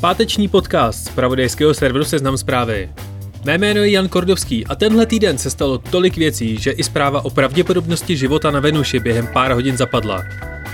Páteční 0.00 0.48
podcast 0.48 1.04
z 1.04 1.08
pravodejského 1.08 1.74
serveru 1.74 2.04
Seznam 2.04 2.38
zprávy. 2.38 2.90
Mé 3.44 3.58
jméno 3.58 3.80
je 3.80 3.90
Jan 3.90 4.08
Kordovský 4.08 4.66
a 4.66 4.74
tenhle 4.74 5.06
týden 5.06 5.38
se 5.38 5.50
stalo 5.50 5.78
tolik 5.78 6.16
věcí, 6.16 6.56
že 6.58 6.70
i 6.70 6.84
zpráva 6.84 7.24
o 7.24 7.30
pravděpodobnosti 7.30 8.16
života 8.16 8.50
na 8.50 8.60
Venuši 8.60 9.00
během 9.00 9.26
pár 9.26 9.52
hodin 9.52 9.76
zapadla. 9.76 10.22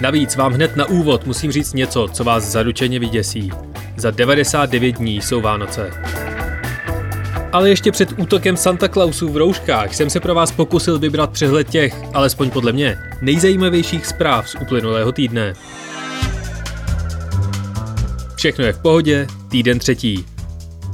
Navíc 0.00 0.36
vám 0.36 0.52
hned 0.52 0.77
na 0.77 0.86
úvod 0.86 1.27
musím 1.27 1.52
říct 1.52 1.73
něco, 1.73 2.09
co 2.12 2.24
vás 2.24 2.45
zaručeně 2.45 2.98
vyděsí. 2.98 3.50
Za 3.97 4.10
99 4.10 4.97
dní 4.97 5.20
jsou 5.23 5.41
Vánoce. 5.41 5.91
Ale 7.52 7.70
ještě 7.70 7.92
před 7.92 8.08
útokem 8.19 8.56
Santa 8.56 8.88
Clausů 8.88 9.28
v 9.28 9.36
rouškách 9.36 9.95
jsem 9.95 10.11
se 10.11 10.20
pro 10.20 10.34
vás 10.34 10.52
pokusil 10.52 10.98
vybrat 10.98 11.30
přehled 11.30 11.69
těch, 11.69 11.95
alespoň 12.14 12.50
podle 12.50 12.72
mě, 12.72 12.98
nejzajímavějších 13.22 14.06
zpráv 14.06 14.48
z 14.48 14.55
uplynulého 14.55 15.12
týdne. 15.12 15.55
Všechno 18.46 18.64
je 18.64 18.73
v 18.73 18.78
pohodě, 18.78 19.27
týden 19.48 19.78
třetí. 19.78 20.24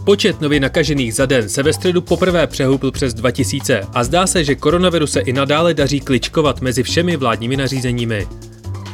Počet 0.04 0.40
nově 0.40 0.60
nakažených 0.60 1.14
za 1.14 1.26
den 1.26 1.48
se 1.48 1.62
ve 1.62 1.72
středu 1.72 2.00
poprvé 2.00 2.46
přehoupil 2.46 2.90
přes 2.90 3.14
2000 3.14 3.82
a 3.94 4.04
zdá 4.04 4.26
se, 4.26 4.44
že 4.44 4.54
koronavirus 4.54 5.12
se 5.12 5.20
i 5.20 5.32
nadále 5.32 5.74
daří 5.74 6.00
kličkovat 6.00 6.60
mezi 6.60 6.82
všemi 6.82 7.16
vládními 7.16 7.56
nařízeními. 7.56 8.26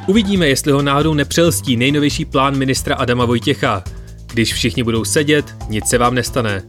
Uvidíme, 0.07 0.49
jestli 0.49 0.73
ho 0.73 0.83
náhodou 0.83 1.15
nepřelstí 1.15 1.77
nejnovější 1.77 2.25
plán 2.25 2.57
ministra 2.57 2.95
Adama 2.95 3.25
Vojtěcha. 3.25 3.85
Když 4.27 4.55
všichni 4.55 4.83
budou 4.83 5.05
sedět, 5.05 5.45
nic 5.69 5.87
se 5.87 5.99
vám 5.99 6.15
nestane. 6.15 6.63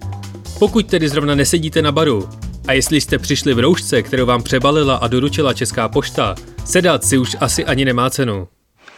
Pokud 0.60 0.88
tedy 0.88 1.10
zrovna 1.10 1.36
nesedíte 1.36 1.82
na 1.82 1.92
baru, 1.92 2.30
a 2.68 2.74
jestli 2.74 3.02
jste 3.02 3.18
přišli 3.18 3.54
v 3.54 3.60
roušce, 3.60 4.04
kterou 4.04 4.26
vám 4.26 4.44
přebalila 4.44 4.96
a 4.96 5.08
doručila 5.08 5.54
Česká 5.54 5.90
pošta, 5.90 6.36
sedat 6.66 7.04
si 7.04 7.18
už 7.18 7.36
asi 7.40 7.66
ani 7.66 7.86
nemá 7.86 8.10
cenu. 8.10 8.48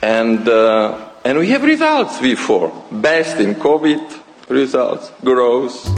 And, 0.01 0.47
uh, 0.47 1.10
and 1.25 1.39
we 1.39 1.47
have 1.47 1.67
results, 1.67 2.21
V4. 2.21 2.71
Best 2.91 3.39
in 3.39 3.55
COVID, 3.55 4.21
results, 4.49 5.13
growth. 5.23 5.89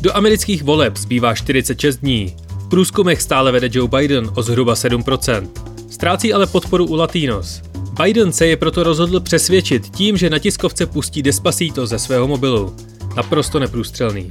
Do 0.00 0.16
amerických 0.16 0.62
voleb 0.62 0.96
zbývá 0.96 1.34
46 1.34 1.96
dní. 1.96 2.36
V 2.48 2.68
průzkumech 2.68 3.22
stále 3.22 3.52
vede 3.52 3.68
Joe 3.72 3.88
Biden 3.88 4.30
o 4.36 4.42
zhruba 4.42 4.74
7%. 4.74 5.48
Ztrácí 5.90 6.32
ale 6.32 6.46
podporu 6.46 6.86
u 6.86 6.94
Latinos. 6.94 7.62
Biden 8.02 8.32
se 8.32 8.46
je 8.46 8.56
proto 8.56 8.82
rozhodl 8.82 9.20
přesvědčit 9.20 9.88
tím, 9.88 10.16
že 10.16 10.30
na 10.30 10.38
tiskovce 10.38 10.86
pustí 10.86 11.22
Despacito 11.22 11.86
ze 11.86 11.98
svého 11.98 12.28
mobilu. 12.28 12.76
Naprosto 13.16 13.58
neprůstřelný. 13.58 14.30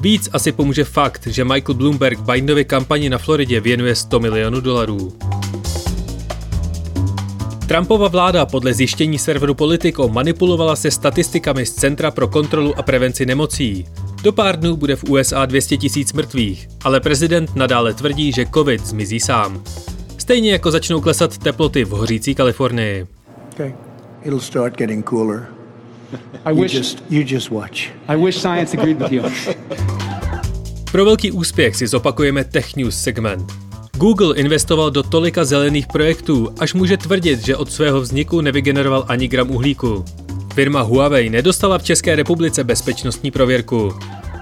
Víc 0.00 0.28
asi 0.32 0.52
pomůže 0.52 0.84
fakt, 0.84 1.26
že 1.26 1.44
Michael 1.44 1.74
Bloomberg 1.74 2.20
Bidenově 2.20 2.64
kampani 2.64 3.08
na 3.08 3.18
Floridě 3.18 3.60
věnuje 3.60 3.94
100 3.94 4.20
milionů 4.20 4.60
dolarů. 4.60 5.12
Trumpova 7.68 8.08
vláda 8.08 8.46
podle 8.46 8.74
zjištění 8.74 9.18
serveru 9.18 9.54
Politico 9.54 10.08
manipulovala 10.08 10.76
se 10.76 10.90
statistikami 10.90 11.66
z 11.66 11.74
Centra 11.74 12.10
pro 12.10 12.28
kontrolu 12.28 12.78
a 12.78 12.82
prevenci 12.82 13.26
nemocí. 13.26 13.86
Do 14.22 14.32
pár 14.32 14.58
dnů 14.58 14.76
bude 14.76 14.96
v 14.96 15.04
USA 15.04 15.46
200 15.46 15.76
tisíc 15.76 16.12
mrtvých, 16.12 16.68
ale 16.84 17.00
prezident 17.00 17.56
nadále 17.56 17.94
tvrdí, 17.94 18.32
že 18.32 18.46
covid 18.54 18.86
zmizí 18.86 19.20
sám. 19.20 19.62
Stejně 20.18 20.52
jako 20.52 20.70
začnou 20.70 21.00
klesat 21.00 21.38
teploty 21.38 21.84
v 21.84 21.90
hořící 21.90 22.34
Kalifornii. 22.34 23.06
Okay. 23.52 23.74
It'll 24.22 24.40
start 24.40 24.76
getting 24.76 25.10
cooler. 25.10 25.46
I 26.44 26.50
You 26.50 26.62
wish 26.62 26.74
just 26.74 27.02
you 27.10 27.22
just 27.26 27.50
watch. 27.50 27.90
I 28.08 28.24
wish 28.24 28.36
science 28.36 28.78
agreed 28.78 28.98
with 28.98 29.12
you. 29.12 29.22
Pro 30.92 31.04
velký 31.04 31.32
úspěch 31.32 31.76
si 31.76 31.86
zopakujeme 31.86 32.44
Tech 32.44 32.76
News 32.76 33.02
segment. 33.02 33.63
Google 33.96 34.36
investoval 34.36 34.90
do 34.90 35.02
tolika 35.02 35.44
zelených 35.44 35.86
projektů, 35.86 36.48
až 36.58 36.74
může 36.74 36.96
tvrdit, 36.96 37.46
že 37.46 37.56
od 37.56 37.72
svého 37.72 38.00
vzniku 38.00 38.40
nevygeneroval 38.40 39.04
ani 39.08 39.28
gram 39.28 39.50
uhlíku. 39.50 40.04
Firma 40.54 40.80
Huawei 40.80 41.30
nedostala 41.30 41.78
v 41.78 41.82
České 41.82 42.16
republice 42.16 42.64
bezpečnostní 42.64 43.30
prověrku. 43.30 43.94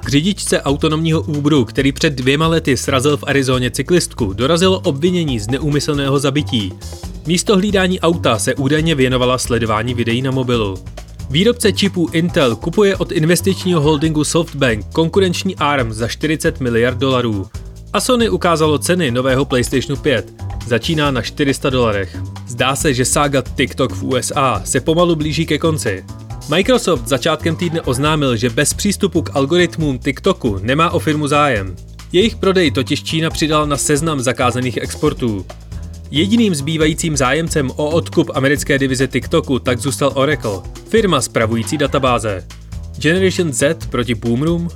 K 0.04 0.08
řidičce 0.08 0.62
autonomního 0.62 1.20
Uberu, 1.20 1.64
který 1.64 1.92
před 1.92 2.12
dvěma 2.12 2.46
lety 2.46 2.76
srazil 2.76 3.16
v 3.16 3.24
Arizóně 3.26 3.70
cyklistku, 3.70 4.32
dorazilo 4.32 4.80
obvinění 4.80 5.40
z 5.40 5.48
neúmyslného 5.48 6.18
zabití. 6.18 6.72
Místo 7.26 7.56
hlídání 7.56 8.00
auta 8.00 8.38
se 8.38 8.54
údajně 8.54 8.94
věnovala 8.94 9.38
sledování 9.38 9.94
videí 9.94 10.22
na 10.22 10.30
mobilu. 10.30 10.74
Výrobce 11.30 11.72
čipů 11.72 12.08
Intel 12.12 12.56
kupuje 12.56 12.96
od 12.96 13.12
investičního 13.12 13.80
holdingu 13.80 14.24
SoftBank 14.24 14.86
konkurenční 14.92 15.56
ARM 15.56 15.92
za 15.92 16.08
40 16.08 16.60
miliard 16.60 16.98
dolarů. 16.98 17.46
A 17.92 18.00
Sony 18.00 18.28
ukázalo 18.28 18.78
ceny 18.78 19.10
nového 19.10 19.44
PlayStationu 19.44 19.96
5. 19.96 20.32
Začíná 20.66 21.10
na 21.10 21.22
400 21.22 21.70
dolarech. 21.70 22.16
Zdá 22.46 22.76
se, 22.76 22.94
že 22.94 23.04
sága 23.04 23.42
TikTok 23.56 23.92
v 23.92 24.04
USA 24.04 24.62
se 24.64 24.80
pomalu 24.80 25.16
blíží 25.16 25.46
ke 25.46 25.58
konci. 25.58 26.04
Microsoft 26.48 27.08
začátkem 27.08 27.56
týdne 27.56 27.80
oznámil, 27.80 28.36
že 28.36 28.50
bez 28.50 28.74
přístupu 28.74 29.22
k 29.22 29.36
algoritmům 29.36 29.98
TikToku 29.98 30.58
nemá 30.62 30.90
o 30.90 30.98
firmu 30.98 31.28
zájem. 31.28 31.76
Jejich 32.12 32.36
prodej 32.36 32.70
totiž 32.70 33.02
Čína 33.02 33.30
přidala 33.30 33.66
na 33.66 33.76
seznam 33.76 34.20
zakázaných 34.20 34.76
exportů. 34.76 35.46
Jediným 36.10 36.54
zbývajícím 36.54 37.16
zájemcem 37.16 37.70
o 37.70 37.90
odkup 37.90 38.30
americké 38.34 38.78
divize 38.78 39.08
TikToku 39.08 39.58
tak 39.58 39.78
zůstal 39.78 40.12
Oracle, 40.14 40.60
firma 40.88 41.20
spravující 41.20 41.78
databáze. 41.78 42.46
Generation 42.98 43.52
Z 43.52 43.86
proti 43.90 44.14
Boomroom? 44.14 44.68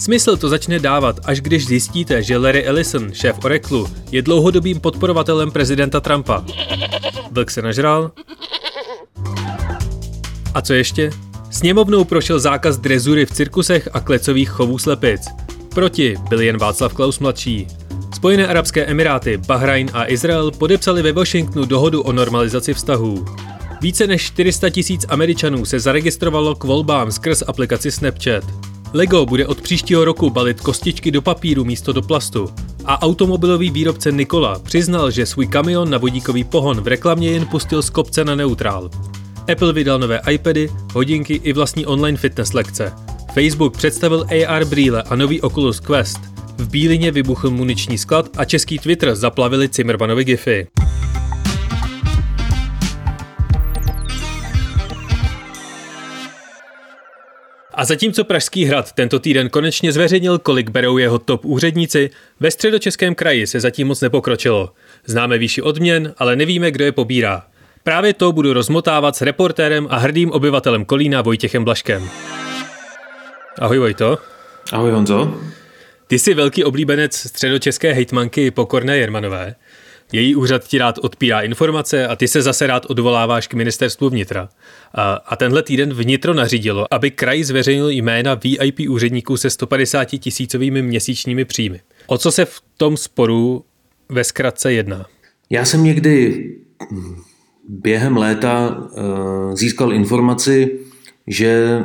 Smysl 0.00 0.36
to 0.36 0.48
začne 0.48 0.78
dávat, 0.78 1.20
až 1.24 1.40
když 1.40 1.66
zjistíte, 1.66 2.22
že 2.22 2.36
Larry 2.36 2.64
Ellison, 2.64 3.12
šéf 3.12 3.44
Oraclu, 3.44 3.88
je 4.12 4.22
dlouhodobým 4.22 4.80
podporovatelem 4.80 5.50
prezidenta 5.50 6.00
Trumpa. 6.00 6.44
Vlk 7.30 7.50
se 7.50 7.62
nažral? 7.62 8.10
A 10.54 10.62
co 10.62 10.74
ještě? 10.74 11.10
Sněmovnou 11.50 12.04
prošel 12.04 12.40
zákaz 12.40 12.78
drezury 12.78 13.26
v 13.26 13.30
cirkusech 13.30 13.88
a 13.92 14.00
klecových 14.00 14.50
chovů 14.50 14.78
slepic. 14.78 15.20
Proti 15.74 16.16
byl 16.28 16.40
jen 16.40 16.58
Václav 16.58 16.94
Klaus 16.94 17.18
mladší. 17.18 17.66
Spojené 18.14 18.46
arabské 18.46 18.86
emiráty, 18.86 19.36
Bahrajn 19.36 19.90
a 19.92 20.10
Izrael 20.10 20.50
podepsali 20.50 21.02
ve 21.02 21.12
Washingtonu 21.12 21.64
dohodu 21.64 22.02
o 22.02 22.12
normalizaci 22.12 22.74
vztahů. 22.74 23.24
Více 23.80 24.06
než 24.06 24.22
400 24.22 24.70
tisíc 24.70 25.06
Američanů 25.08 25.64
se 25.64 25.80
zaregistrovalo 25.80 26.54
k 26.54 26.64
volbám 26.64 27.12
skrz 27.12 27.42
aplikaci 27.46 27.90
Snapchat. 27.90 28.69
Lego 28.92 29.26
bude 29.26 29.46
od 29.46 29.60
příštího 29.60 30.04
roku 30.04 30.30
balit 30.30 30.60
kostičky 30.60 31.10
do 31.10 31.22
papíru 31.22 31.64
místo 31.64 31.92
do 31.92 32.02
plastu. 32.02 32.48
A 32.84 33.02
automobilový 33.02 33.70
výrobce 33.70 34.12
Nikola 34.12 34.58
přiznal, 34.58 35.10
že 35.10 35.26
svůj 35.26 35.46
kamion 35.46 35.90
na 35.90 35.98
vodíkový 35.98 36.44
pohon 36.44 36.80
v 36.80 36.86
reklamě 36.86 37.30
jen 37.30 37.46
pustil 37.46 37.82
z 37.82 37.90
kopce 37.90 38.24
na 38.24 38.34
neutrál. 38.34 38.90
Apple 39.52 39.72
vydal 39.72 39.98
nové 39.98 40.20
iPady, 40.30 40.68
hodinky 40.94 41.34
i 41.34 41.52
vlastní 41.52 41.86
online 41.86 42.18
fitness 42.18 42.52
lekce. 42.52 42.92
Facebook 43.34 43.76
představil 43.76 44.26
AR 44.48 44.64
brýle 44.64 45.02
a 45.02 45.16
nový 45.16 45.40
Oculus 45.40 45.80
Quest. 45.80 46.20
V 46.58 46.68
Bílině 46.68 47.10
vybuchl 47.10 47.50
muniční 47.50 47.98
sklad 47.98 48.28
a 48.36 48.44
český 48.44 48.78
Twitter 48.78 49.14
zaplavili 49.14 49.68
Cimrmanovi 49.68 50.24
gify. 50.24 50.66
A 57.80 57.84
zatímco 57.84 58.24
Pražský 58.24 58.64
hrad 58.64 58.92
tento 58.92 59.18
týden 59.18 59.48
konečně 59.48 59.92
zveřejnil, 59.92 60.38
kolik 60.38 60.70
berou 60.70 60.98
jeho 60.98 61.18
top 61.18 61.44
úředníci, 61.44 62.10
ve 62.40 62.50
středočeském 62.50 63.14
kraji 63.14 63.46
se 63.46 63.60
zatím 63.60 63.86
moc 63.86 64.00
nepokročilo. 64.00 64.72
Známe 65.06 65.38
výši 65.38 65.62
odměn, 65.62 66.14
ale 66.18 66.36
nevíme, 66.36 66.70
kdo 66.70 66.84
je 66.84 66.92
pobírá. 66.92 67.46
Právě 67.82 68.14
to 68.14 68.32
budu 68.32 68.52
rozmotávat 68.52 69.16
s 69.16 69.22
reportérem 69.22 69.86
a 69.90 69.96
hrdým 69.96 70.30
obyvatelem 70.30 70.84
Kolína 70.84 71.22
Vojtěchem 71.22 71.64
Blaškem. 71.64 72.10
Ahoj 73.58 73.78
Vojto. 73.78 74.18
Ahoj 74.72 74.90
Honzo. 74.90 75.40
Ty 76.06 76.18
jsi 76.18 76.34
velký 76.34 76.64
oblíbenec 76.64 77.14
středočeské 77.16 77.92
hejtmanky 77.92 78.50
Pokorné 78.50 78.98
Jermanové. 78.98 79.54
Její 80.12 80.36
úřad 80.36 80.64
ti 80.64 80.78
rád 80.78 80.98
odpírá 80.98 81.40
informace 81.40 82.06
a 82.06 82.16
ty 82.16 82.28
se 82.28 82.42
zase 82.42 82.66
rád 82.66 82.86
odvoláváš 82.88 83.46
k 83.46 83.54
ministerstvu 83.54 84.10
vnitra. 84.10 84.48
A, 84.94 85.12
a 85.12 85.36
tenhle 85.36 85.62
týden 85.62 85.94
vnitro 85.94 86.34
nařídilo, 86.34 86.86
aby 86.90 87.10
kraj 87.10 87.44
zveřejnil 87.44 87.88
jména 87.88 88.34
VIP 88.34 88.80
úředníků 88.88 89.36
se 89.36 89.50
150 89.50 90.04
tisícovými 90.04 90.82
měsíčními 90.82 91.44
příjmy. 91.44 91.80
O 92.06 92.18
co 92.18 92.32
se 92.32 92.44
v 92.44 92.62
tom 92.76 92.96
sporu 92.96 93.64
ve 94.08 94.24
zkratce 94.24 94.72
jedná? 94.72 95.06
Já 95.50 95.64
jsem 95.64 95.84
někdy 95.84 96.44
během 97.68 98.16
léta 98.16 98.76
uh, 98.78 99.54
získal 99.54 99.92
informaci, 99.92 100.78
že 101.26 101.80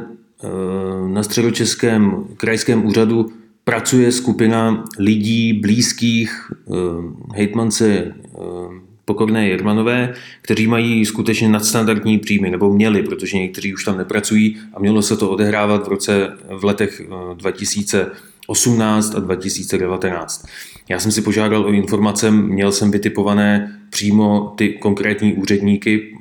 na 1.08 1.24
středočeském 1.24 2.28
krajském 2.38 2.86
úřadu 2.86 3.32
pracuje 3.66 4.12
skupina 4.12 4.86
lidí 5.00 5.54
blízkých 5.54 6.52
hejtmance 7.34 8.14
Pokorné 9.06 9.48
Jermanové, 9.48 10.14
kteří 10.42 10.68
mají 10.68 11.06
skutečně 11.06 11.50
nadstandardní 11.50 12.20
příjmy, 12.20 12.50
nebo 12.50 12.74
měli, 12.74 13.04
protože 13.04 13.38
někteří 13.38 13.74
už 13.74 13.84
tam 13.84 13.98
nepracují 13.98 14.58
a 14.74 14.80
mělo 14.80 15.02
se 15.02 15.18
to 15.18 15.30
odehrávat 15.30 15.86
v 15.86 15.90
roce 15.90 16.30
v 16.60 16.66
letech 16.66 17.02
2018 17.34 19.16
a 19.16 19.20
2019. 19.20 20.46
Já 20.90 21.00
jsem 21.00 21.12
si 21.12 21.22
požádal 21.22 21.66
o 21.66 21.72
informace, 21.72 22.32
měl 22.32 22.72
jsem 22.72 22.92
vytipované 22.92 23.80
přímo 23.90 24.54
ty 24.58 24.70
konkrétní 24.70 25.34
úředníky, 25.34 26.18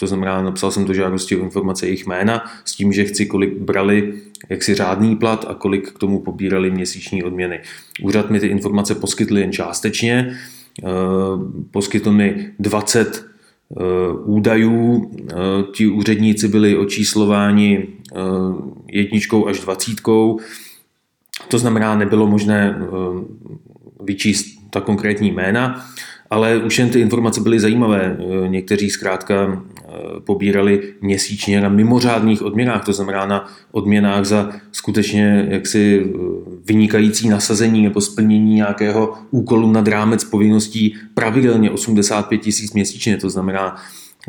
to 0.00 0.06
znamená, 0.06 0.42
napsal 0.42 0.70
jsem 0.70 0.84
do 0.84 0.94
žádosti 0.94 1.36
o 1.36 1.44
informace 1.44 1.86
jejich 1.86 2.06
jména 2.06 2.44
s 2.64 2.74
tím, 2.74 2.92
že 2.92 3.04
chci, 3.04 3.26
kolik 3.26 3.54
brali 3.54 4.14
jaksi 4.48 4.74
řádný 4.74 5.16
plat 5.16 5.44
a 5.48 5.54
kolik 5.54 5.92
k 5.92 5.98
tomu 5.98 6.20
pobírali 6.20 6.70
měsíční 6.70 7.22
odměny. 7.22 7.60
Úřad 8.02 8.30
mi 8.30 8.40
ty 8.40 8.46
informace 8.46 8.94
poskytl 8.94 9.38
jen 9.38 9.52
částečně, 9.52 10.36
eh, 10.84 10.88
poskytl 11.70 12.12
mi 12.12 12.50
20 12.58 13.24
eh, 13.24 13.84
údajů. 14.24 15.10
Eh, 15.30 15.34
ti 15.72 15.86
úředníci 15.86 16.48
byli 16.48 16.76
očíslováni 16.76 17.86
jedničkou 18.86 19.46
až 19.46 19.60
dvacítkou. 19.60 20.40
To 21.48 21.58
znamená, 21.58 21.96
nebylo 21.96 22.26
možné 22.26 22.78
vyčíst 24.04 24.58
ta 24.70 24.80
konkrétní 24.80 25.30
jména, 25.32 25.86
ale 26.30 26.58
už 26.58 26.78
jen 26.78 26.90
ty 26.90 27.00
informace 27.00 27.40
byly 27.40 27.60
zajímavé. 27.60 28.16
Někteří 28.48 28.90
zkrátka 28.90 29.62
pobírali 30.24 30.94
měsíčně 31.00 31.60
na 31.60 31.68
mimořádných 31.68 32.42
odměnách, 32.42 32.84
to 32.84 32.92
znamená 32.92 33.26
na 33.26 33.46
odměnách 33.72 34.24
za 34.24 34.50
skutečně 34.72 35.46
jaksi 35.50 36.04
eh, 36.04 36.18
vynikající 36.66 37.28
nasazení 37.28 37.82
nebo 37.82 38.00
splnění 38.00 38.54
nějakého 38.54 39.14
úkolu 39.30 39.72
nad 39.72 39.88
rámec 39.88 40.24
povinností 40.24 40.94
pravidelně 41.14 41.70
85 41.70 42.38
tisíc 42.38 42.72
měsíčně, 42.72 43.16
to 43.16 43.30
znamená, 43.30 43.76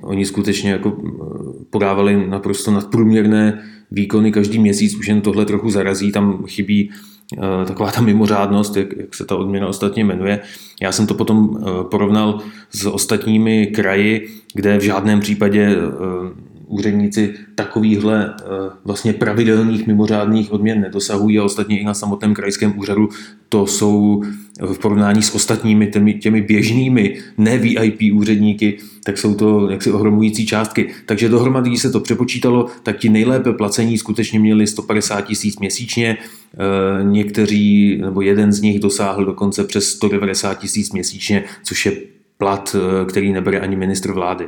oni 0.02 0.26
skutečně 0.26 0.72
jako 0.72 0.98
eh, 0.98 1.66
podávali 1.70 2.28
naprosto 2.28 2.72
nadprůměrné 2.72 3.64
výkony 3.92 4.32
každý 4.32 4.60
měsíc, 4.60 4.96
už 4.96 5.08
jen 5.08 5.22
tohle 5.22 5.46
trochu 5.46 5.70
zarazí, 5.70 6.12
tam 6.12 6.44
chybí 6.48 6.92
Eh, 6.92 7.09
taková 7.66 7.92
ta 7.92 8.02
mimořádnost, 8.02 8.78
jak, 8.78 8.98
jak 8.98 9.16
se 9.16 9.26
ta 9.26 9.36
odměna 9.36 9.68
ostatně 9.68 10.04
jmenuje. 10.04 10.40
Já 10.82 10.92
jsem 10.92 11.08
to 11.08 11.14
potom 11.14 11.58
eh, 11.62 11.84
porovnal 11.84 12.40
s 12.72 12.86
ostatními 12.86 13.68
kraji, 13.68 14.30
kde 14.54 14.78
v 14.78 14.82
žádném 14.82 15.20
případě 15.20 15.76
eh, 15.78 16.49
úředníci 16.70 17.34
takovýchhle 17.56 18.34
vlastně 18.86 19.14
pravidelných 19.14 19.88
mimořádných 19.88 20.52
odměn 20.52 20.82
nedosahují 20.82 21.40
a 21.40 21.44
ostatně 21.44 21.80
i 21.80 21.84
na 21.84 21.94
samotném 21.94 22.34
krajském 22.34 22.80
úřadu 22.80 23.10
to 23.50 23.68
jsou 23.68 24.24
v 24.74 24.80
porovnání 24.80 25.22
s 25.22 25.36
ostatními 25.36 25.88
těmi, 25.88 26.14
těmi 26.14 26.42
běžnými 26.42 27.18
ne 27.38 27.58
VIP 27.58 28.14
úředníky, 28.14 28.78
tak 29.04 29.18
jsou 29.18 29.36
to 29.36 29.70
jaksi 29.70 29.92
ohromující 29.92 30.46
částky. 30.46 30.90
Takže 31.06 31.30
dohromady, 31.30 31.70
když 31.70 31.82
se 31.82 31.92
to 31.92 32.00
přepočítalo, 32.00 32.66
tak 32.84 32.98
ti 32.98 33.10
nejlépe 33.10 33.54
placení 33.54 33.98
skutečně 33.98 34.40
měli 34.40 34.68
150 34.68 35.22
tisíc 35.22 35.60
měsíčně, 35.60 36.18
e, 36.18 37.04
někteří, 37.04 37.98
nebo 38.02 38.22
jeden 38.22 38.54
z 38.54 38.62
nich 38.62 38.80
dosáhl 38.80 39.26
dokonce 39.26 39.64
přes 39.64 39.90
190 39.90 40.54
tisíc 40.54 40.92
měsíčně, 40.92 41.44
což 41.64 41.86
je 41.86 41.92
plat, 42.38 42.76
který 43.10 43.34
nebere 43.34 43.60
ani 43.60 43.76
ministr 43.76 44.12
vlády. 44.12 44.48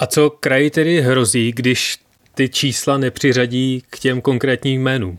A 0.00 0.06
co 0.06 0.30
kraji 0.30 0.70
tedy 0.70 1.00
hrozí, 1.00 1.52
když 1.52 1.98
ty 2.34 2.48
čísla 2.48 2.98
nepřiřadí 2.98 3.82
k 3.90 3.98
těm 3.98 4.20
konkrétním 4.20 4.82
jménům? 4.82 5.18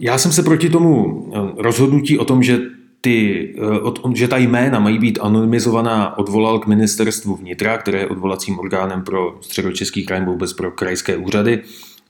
Já 0.00 0.18
jsem 0.18 0.32
se 0.32 0.42
proti 0.42 0.70
tomu 0.70 1.24
eh, 1.34 1.62
rozhodnutí 1.62 2.18
o 2.18 2.24
tom, 2.24 2.42
že 2.42 2.58
ty, 3.00 3.48
eh, 4.06 4.14
že 4.14 4.28
ta 4.28 4.36
jména 4.36 4.80
mají 4.80 4.98
být 4.98 5.18
anonymizovaná, 5.22 6.18
odvolal 6.18 6.58
k 6.58 6.66
ministerstvu 6.66 7.36
vnitra, 7.36 7.78
které 7.78 7.98
je 7.98 8.08
odvolacím 8.08 8.58
orgánem 8.58 9.02
pro 9.02 9.38
středočeský 9.40 10.06
kraj 10.06 10.24
vůbec 10.24 10.52
pro 10.52 10.70
krajské 10.70 11.16
úřady. 11.16 11.62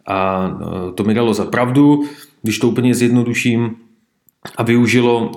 A 0.07 0.51
eh, 0.63 0.93
to 0.93 1.05
mi 1.05 1.15
dalo 1.15 1.35
za 1.35 1.45
pravdu, 1.45 2.05
když 2.43 2.59
to 2.59 2.69
úplně 2.69 2.95
zjednoduším, 2.95 3.77
a 4.57 4.63
využilo 4.63 5.33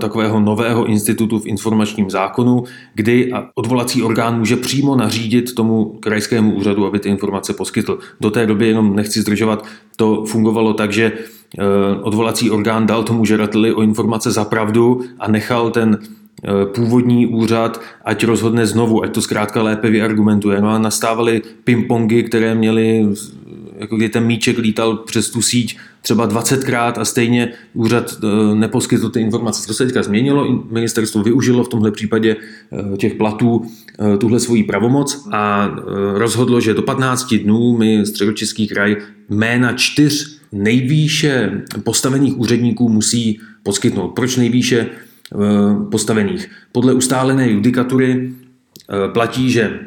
takového 0.00 0.40
nového 0.40 0.84
institutu 0.84 1.38
v 1.38 1.46
informačním 1.46 2.10
zákonu, 2.10 2.64
kdy 2.94 3.32
odvolací 3.54 4.02
orgán 4.02 4.38
může 4.38 4.56
přímo 4.56 4.96
nařídit 4.96 5.54
tomu 5.54 5.84
krajskému 6.00 6.54
úřadu, 6.54 6.86
aby 6.86 6.98
ty 6.98 7.08
informace 7.08 7.52
poskytl. 7.52 7.98
Do 8.20 8.30
té 8.30 8.46
doby 8.46 8.68
jenom 8.68 8.96
nechci 8.96 9.20
zdržovat, 9.20 9.64
to 9.96 10.24
fungovalo 10.24 10.74
tak, 10.74 10.92
že 10.92 11.12
Eh, 11.58 12.00
odvolací 12.02 12.50
orgán 12.50 12.86
dal 12.86 13.02
tomu 13.02 13.24
žadateli 13.24 13.74
o 13.74 13.82
informace 13.82 14.30
za 14.30 14.44
pravdu 14.44 15.00
a 15.18 15.30
nechal 15.30 15.70
ten 15.70 15.98
eh, 15.98 16.66
původní 16.66 17.26
úřad, 17.26 17.80
ať 18.04 18.24
rozhodne 18.24 18.66
znovu, 18.66 19.02
ať 19.02 19.14
to 19.14 19.22
zkrátka 19.22 19.62
lépe 19.62 19.90
vyargumentuje. 19.90 20.60
No 20.60 20.68
a 20.68 20.78
nastávaly 20.78 21.42
pingpongy, 21.64 22.22
které 22.22 22.54
měly, 22.54 23.06
jako 23.78 23.96
kdy 23.96 24.08
ten 24.08 24.26
míček 24.26 24.58
lítal 24.58 24.96
přes 24.96 25.30
tu 25.30 25.42
síť 25.42 25.76
třeba 26.02 26.28
20krát 26.28 26.92
a 26.96 27.04
stejně 27.04 27.52
úřad 27.74 28.14
eh, 28.22 28.54
neposkytl 28.54 29.10
ty 29.10 29.20
informace. 29.20 29.66
To 29.66 29.74
se 29.74 29.84
teďka 29.84 30.02
změnilo, 30.02 30.64
ministerstvo 30.70 31.22
využilo 31.22 31.64
v 31.64 31.68
tomhle 31.68 31.90
případě 31.90 32.36
těch 32.96 33.14
platů 33.14 33.66
tuhle 34.18 34.40
svoji 34.40 34.64
pravomoc 34.64 35.28
a 35.32 35.70
rozhodlo, 36.14 36.60
že 36.60 36.74
do 36.74 36.82
15 36.82 37.34
dnů 37.34 37.76
my 37.76 38.06
středočeský 38.06 38.68
kraj 38.68 38.96
jména 39.28 39.72
čtyř 39.72 40.36
nejvýše 40.52 41.62
postavených 41.84 42.38
úředníků 42.38 42.88
musí 42.88 43.40
poskytnout. 43.62 44.08
Proč 44.08 44.36
nejvýše 44.36 44.86
eh, 44.86 45.36
postavených? 45.90 46.50
Podle 46.72 46.94
ustálené 46.94 47.50
judikatury 47.50 48.32
eh, 48.32 49.08
platí, 49.12 49.50
že 49.50 49.80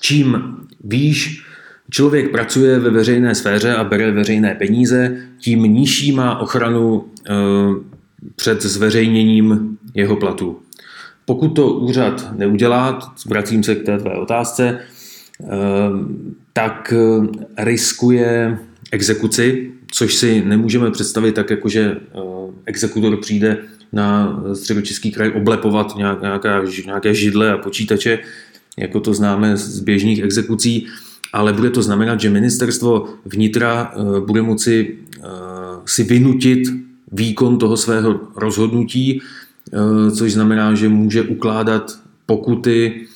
čím 0.00 0.56
výš 0.84 1.44
člověk 1.90 2.30
pracuje 2.30 2.78
ve 2.78 2.90
veřejné 2.90 3.34
sféře 3.34 3.74
a 3.74 3.84
bere 3.84 4.10
veřejné 4.10 4.54
peníze, 4.54 5.16
tím 5.38 5.62
nižší 5.62 6.12
má 6.12 6.38
ochranu 6.38 7.04
eh, 7.28 7.32
před 8.36 8.62
zveřejněním 8.62 9.78
jeho 9.94 10.16
platu. 10.16 10.58
Pokud 11.24 11.48
to 11.48 11.68
úřad 11.68 12.32
neudělá, 12.36 13.14
vracím 13.26 13.62
se 13.62 13.74
k 13.74 13.84
té 13.86 13.98
tvé 13.98 14.14
otázce, 14.14 14.80
tak 16.52 16.94
riskuje 17.58 18.58
exekuci, 18.92 19.72
což 19.90 20.14
si 20.14 20.44
nemůžeme 20.44 20.90
představit 20.90 21.34
tak, 21.34 21.50
jako 21.50 21.68
že 21.68 21.96
eh, 22.14 22.20
exekutor 22.66 23.16
přijde 23.16 23.58
na 23.92 24.42
středočeský 24.54 25.12
kraj 25.12 25.32
oblepovat 25.36 25.96
nějaká, 25.96 26.62
nějaké 26.84 27.14
židle 27.14 27.52
a 27.52 27.58
počítače, 27.58 28.18
jako 28.78 29.00
to 29.00 29.14
známe 29.14 29.56
z 29.56 29.80
běžných 29.80 30.22
exekucí, 30.22 30.86
ale 31.34 31.52
bude 31.52 31.70
to 31.70 31.82
znamenat, 31.82 32.20
že 32.20 32.30
ministerstvo 32.30 33.26
vnitra 33.26 33.90
eh, 33.90 34.20
bude 34.22 34.42
moci 34.42 34.74
eh, 34.94 35.22
si 35.84 36.02
vynutit 36.06 36.70
výkon 37.12 37.58
toho 37.58 37.76
svého 37.76 38.20
rozhodnutí, 38.36 39.22
což 40.16 40.32
znamená, 40.32 40.74
že 40.74 40.88
může 40.88 41.22
ukládat 41.22 41.98
pokuty 42.26 43.06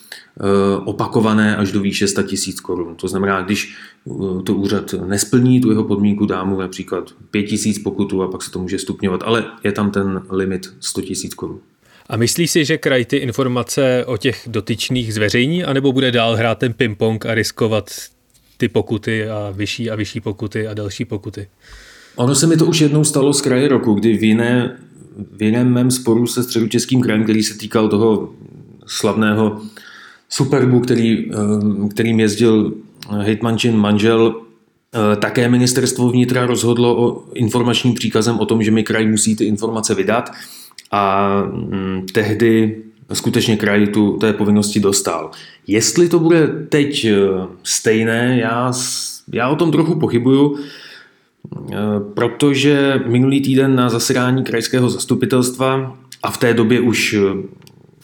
Eh, 0.40 0.76
opakované 0.84 1.56
až 1.56 1.72
do 1.72 1.80
výše 1.80 2.08
100 2.08 2.22
tisíc 2.22 2.60
korun. 2.60 2.94
To 2.94 3.08
znamená, 3.08 3.42
když 3.42 3.74
eh, 4.06 4.42
to 4.42 4.54
úřad 4.54 4.94
nesplní 5.06 5.60
tu 5.60 5.70
jeho 5.70 5.84
podmínku, 5.84 6.26
dá 6.26 6.44
mu 6.44 6.60
například 6.60 7.10
5 7.30 7.42
tisíc 7.42 7.78
pokutu 7.78 8.22
a 8.22 8.28
pak 8.28 8.42
se 8.42 8.50
to 8.50 8.58
může 8.58 8.78
stupňovat, 8.78 9.22
ale 9.24 9.44
je 9.64 9.72
tam 9.72 9.90
ten 9.90 10.22
limit 10.30 10.74
100 10.80 11.02
tisíc 11.02 11.34
korun. 11.34 11.58
A 12.08 12.16
myslíš 12.16 12.50
si, 12.50 12.64
že 12.64 12.78
kraj 12.78 13.04
ty 13.04 13.16
informace 13.16 14.04
o 14.06 14.16
těch 14.16 14.42
dotyčných 14.46 15.14
zveřejní, 15.14 15.64
anebo 15.64 15.92
bude 15.92 16.10
dál 16.10 16.36
hrát 16.36 16.58
ten 16.58 16.72
ping-pong 16.72 17.26
a 17.26 17.34
riskovat 17.34 17.90
ty 18.56 18.68
pokuty 18.68 19.28
a 19.28 19.52
vyšší 19.56 19.90
a 19.90 19.96
vyšší 19.96 20.20
pokuty 20.20 20.66
a 20.66 20.74
další 20.74 21.04
pokuty? 21.04 21.48
Ono 22.16 22.34
se 22.34 22.46
mi 22.46 22.56
to 22.56 22.66
už 22.66 22.80
jednou 22.80 23.04
stalo 23.04 23.32
z 23.32 23.40
kraje 23.40 23.68
roku, 23.68 23.94
kdy 23.94 24.18
v, 24.18 24.22
jiné, 24.22 24.76
v 25.36 25.42
jiném 25.42 25.72
mém 25.72 25.90
sporu 25.90 26.26
se 26.26 26.42
středočeským 26.42 27.00
krajem, 27.00 27.24
který 27.24 27.42
se 27.42 27.58
týkal 27.58 27.88
toho 27.88 28.32
slavného 28.86 29.60
Superbu, 30.28 30.80
který, 30.80 31.30
eh, 31.32 31.88
kterým 31.88 32.20
jezdil 32.20 32.72
hejtmančin 33.20 33.76
manžel, 33.76 34.34
eh, 34.94 35.16
také 35.16 35.48
ministerstvo 35.48 36.10
vnitra 36.10 36.46
rozhodlo 36.46 37.06
o 37.06 37.24
informačním 37.34 37.94
příkazem 37.94 38.38
o 38.38 38.46
tom, 38.46 38.62
že 38.62 38.70
mi 38.70 38.82
kraj 38.82 39.06
musí 39.06 39.36
ty 39.36 39.44
informace 39.44 39.94
vydat 39.94 40.30
a 40.90 41.42
mm, 41.42 42.06
tehdy 42.12 42.76
skutečně 43.12 43.56
kraj 43.56 43.86
tu 43.86 44.16
té 44.16 44.32
povinnosti 44.32 44.80
dostal. 44.80 45.30
Jestli 45.66 46.08
to 46.08 46.18
bude 46.18 46.46
teď 46.68 47.04
eh, 47.04 47.16
stejné, 47.62 48.38
já, 48.40 48.72
já 49.32 49.48
o 49.48 49.56
tom 49.56 49.72
trochu 49.72 49.94
pochybuju, 49.94 50.58
protože 52.14 53.02
minulý 53.06 53.40
týden 53.40 53.74
na 53.74 53.88
zasedání 53.88 54.44
krajského 54.44 54.90
zastupitelstva 54.90 55.96
a 56.22 56.30
v 56.30 56.38
té 56.38 56.54
době 56.54 56.80
už 56.80 57.16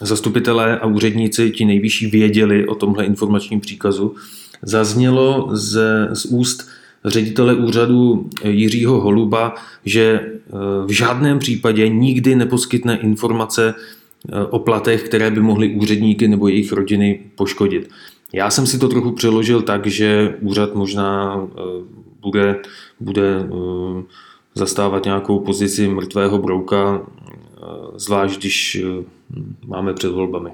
zastupitelé 0.00 0.78
a 0.78 0.86
úředníci, 0.86 1.50
ti 1.50 1.64
nejvyšší, 1.64 2.06
věděli 2.06 2.66
o 2.66 2.74
tomhle 2.74 3.04
informačním 3.04 3.60
příkazu. 3.60 4.14
Zaznělo 4.62 5.48
z, 5.52 5.80
z 6.12 6.24
úst 6.24 6.68
ředitele 7.04 7.54
úřadu 7.54 8.30
Jiřího 8.44 9.00
Holuba, 9.00 9.54
že 9.84 10.20
v 10.86 10.90
žádném 10.90 11.38
případě 11.38 11.88
nikdy 11.88 12.34
neposkytne 12.34 12.96
informace 12.96 13.74
o 14.50 14.58
platech, 14.58 15.02
které 15.02 15.30
by 15.30 15.40
mohly 15.40 15.74
úředníky 15.74 16.28
nebo 16.28 16.48
jejich 16.48 16.72
rodiny 16.72 17.20
poškodit. 17.34 17.90
Já 18.32 18.50
jsem 18.50 18.66
si 18.66 18.78
to 18.78 18.88
trochu 18.88 19.12
přeložil 19.12 19.62
tak, 19.62 19.86
že 19.86 20.34
úřad 20.40 20.74
možná 20.74 21.40
bude, 22.20 22.56
bude 23.00 23.46
zastávat 24.54 25.04
nějakou 25.04 25.38
pozici 25.38 25.88
mrtvého 25.88 26.38
brouka, 26.38 27.02
zvlášť 27.96 28.40
když 28.40 28.82
máme 29.66 29.94
před 29.94 30.10
volbami. 30.10 30.50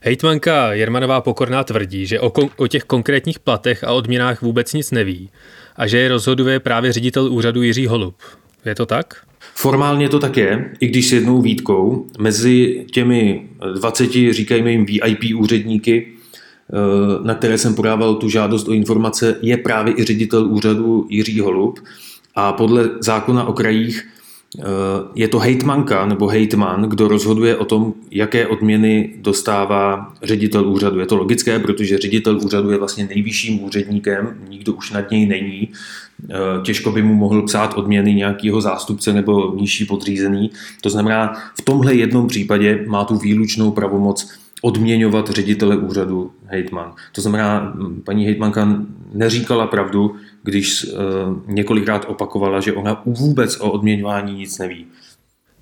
Hejtmanka 0.00 0.72
Jermanová 0.72 1.20
Pokorná 1.20 1.64
tvrdí, 1.64 2.06
že 2.06 2.20
o, 2.20 2.28
kon- 2.28 2.50
o 2.56 2.66
těch 2.66 2.84
konkrétních 2.84 3.38
platech 3.38 3.84
a 3.84 3.92
odměnách 3.92 4.42
vůbec 4.42 4.72
nic 4.72 4.90
neví 4.90 5.30
a 5.76 5.86
že 5.86 5.98
je 5.98 6.08
rozhoduje 6.08 6.60
právě 6.60 6.92
ředitel 6.92 7.32
úřadu 7.32 7.62
Jiří 7.62 7.86
Holub. 7.86 8.14
Je 8.64 8.74
to 8.74 8.86
tak? 8.86 9.16
Formálně 9.54 10.08
to 10.08 10.18
tak 10.18 10.36
je, 10.36 10.70
i 10.80 10.86
když 10.86 11.08
s 11.08 11.12
jednou 11.12 11.42
výtkou. 11.42 12.06
Mezi 12.18 12.86
těmi 12.92 13.48
20, 13.74 14.10
říkajme 14.30 14.70
jim 14.70 14.86
VIP 14.86 15.36
úředníky, 15.36 16.06
eh, 16.08 17.26
na 17.26 17.34
které 17.34 17.58
jsem 17.58 17.74
podával 17.74 18.14
tu 18.14 18.28
žádost 18.28 18.68
o 18.68 18.72
informace, 18.72 19.36
je 19.42 19.56
právě 19.56 19.94
i 19.96 20.04
ředitel 20.04 20.46
úřadu 20.46 21.06
Jiří 21.10 21.40
Holub. 21.40 21.80
A 22.34 22.52
podle 22.52 22.90
zákona 23.00 23.44
o 23.44 23.52
krajích 23.52 24.08
je 25.14 25.28
to 25.28 25.38
hejtmanka 25.38 26.06
nebo 26.06 26.26
hejtman, 26.26 26.82
kdo 26.82 27.08
rozhoduje 27.08 27.56
o 27.56 27.64
tom, 27.64 27.94
jaké 28.10 28.46
odměny 28.46 29.14
dostává 29.16 30.12
ředitel 30.22 30.68
úřadu. 30.68 31.00
Je 31.00 31.06
to 31.06 31.16
logické, 31.16 31.58
protože 31.58 31.98
ředitel 31.98 32.38
úřadu 32.44 32.70
je 32.70 32.78
vlastně 32.78 33.08
nejvyšším 33.14 33.64
úředníkem, 33.64 34.36
nikdo 34.48 34.72
už 34.72 34.90
nad 34.90 35.10
něj 35.10 35.26
není. 35.26 35.68
Eh, 36.30 36.34
těžko 36.62 36.92
by 36.92 37.02
mu 37.02 37.14
mohl 37.14 37.42
psát 37.42 37.74
odměny 37.74 38.14
nějakého 38.14 38.60
zástupce 38.60 39.12
nebo 39.12 39.54
nižší 39.56 39.84
podřízený. 39.84 40.50
To 40.80 40.90
znamená, 40.90 41.32
v 41.58 41.62
tomhle 41.62 41.94
jednom 41.94 42.28
případě 42.28 42.84
má 42.86 43.04
tu 43.04 43.16
výlučnou 43.16 43.70
pravomoc 43.70 44.30
odměňovat 44.62 45.30
ředitele 45.30 45.76
úřadu 45.76 46.30
hejtman. 46.46 46.92
To 47.12 47.20
znamená, 47.20 47.76
paní 48.04 48.24
hejtmanka 48.26 48.82
neříkala 49.12 49.66
pravdu, 49.66 50.14
když 50.44 50.84
uh, 50.84 51.00
několikrát 51.46 52.04
opakovala, 52.08 52.60
že 52.60 52.72
ona 52.72 53.02
vůbec 53.06 53.60
o 53.60 53.70
odměňování 53.70 54.34
nic 54.34 54.58
neví. 54.58 54.86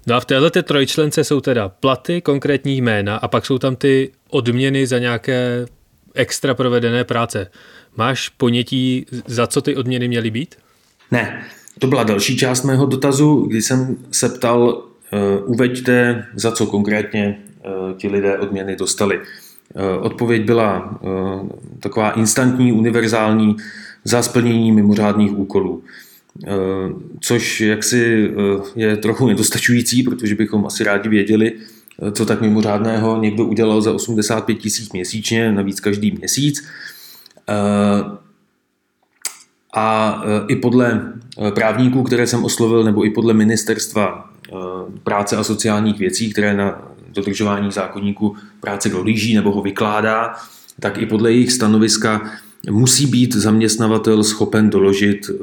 No 0.06 0.14
a 0.14 0.20
v 0.20 0.24
této 0.24 0.62
trojčlence 0.62 1.24
jsou 1.24 1.40
teda 1.40 1.68
platy, 1.68 2.20
konkrétní 2.20 2.76
jména 2.76 3.16
a 3.16 3.28
pak 3.28 3.46
jsou 3.46 3.58
tam 3.58 3.76
ty 3.76 4.10
odměny 4.30 4.86
za 4.86 4.98
nějaké 4.98 5.66
extra 6.14 6.54
provedené 6.54 7.04
práce. 7.04 7.50
Máš 7.96 8.28
ponětí, 8.28 9.06
za 9.26 9.46
co 9.46 9.62
ty 9.62 9.76
odměny 9.76 10.08
měly 10.08 10.30
být? 10.30 10.54
Ne, 11.10 11.44
to 11.78 11.86
byla 11.86 12.02
další 12.02 12.36
část 12.36 12.64
mého 12.64 12.86
dotazu, 12.86 13.46
kdy 13.50 13.62
jsem 13.62 13.96
se 14.10 14.28
ptal, 14.28 14.62
uh, 15.12 15.50
uveďte, 15.50 16.26
za 16.34 16.52
co 16.52 16.66
konkrétně 16.66 17.38
uh, 17.66 17.96
ti 17.96 18.08
lidé 18.08 18.38
odměny 18.38 18.76
dostali. 18.76 19.20
Uh, 19.74 20.06
odpověď 20.06 20.42
byla 20.42 20.98
uh, 21.02 21.48
taková 21.80 22.10
instantní, 22.10 22.72
univerzální, 22.72 23.56
za 24.04 24.22
splnění 24.22 24.72
mimořádných 24.72 25.38
úkolů. 25.38 25.82
Eh, 26.46 26.50
což 27.20 27.60
jaksi 27.60 28.30
eh, 28.30 28.80
je 28.80 28.96
trochu 28.96 29.26
nedostačující, 29.26 30.02
protože 30.02 30.34
bychom 30.34 30.66
asi 30.66 30.84
rádi 30.84 31.08
věděli, 31.08 31.52
eh, 32.02 32.12
co 32.12 32.26
tak 32.26 32.40
mimořádného 32.40 33.20
někdo 33.20 33.44
udělal 33.44 33.80
za 33.80 33.92
85 33.92 34.54
tisíc 34.54 34.92
měsíčně, 34.92 35.52
navíc 35.52 35.80
každý 35.80 36.10
měsíc. 36.10 36.64
A 39.74 40.22
i 40.48 40.56
podle 40.56 41.12
právníků, 41.54 42.02
které 42.02 42.26
jsem 42.26 42.44
oslovil, 42.44 42.84
nebo 42.84 43.04
i 43.04 43.10
podle 43.10 43.34
ministerstva 43.34 44.30
práce 45.04 45.36
a 45.36 45.44
sociálních 45.44 45.98
věcí, 45.98 46.32
které 46.32 46.54
na 46.54 46.91
dodržování 47.14 47.72
zákonníku 47.72 48.36
práce 48.60 48.88
dohlíží 48.88 49.34
nebo 49.34 49.52
ho 49.52 49.62
vykládá, 49.62 50.34
tak 50.80 50.98
i 50.98 51.06
podle 51.06 51.32
jejich 51.32 51.52
stanoviska 51.52 52.30
musí 52.70 53.06
být 53.06 53.34
zaměstnavatel 53.34 54.24
schopen 54.24 54.70
doložit, 54.70 55.30
eh, 55.30 55.36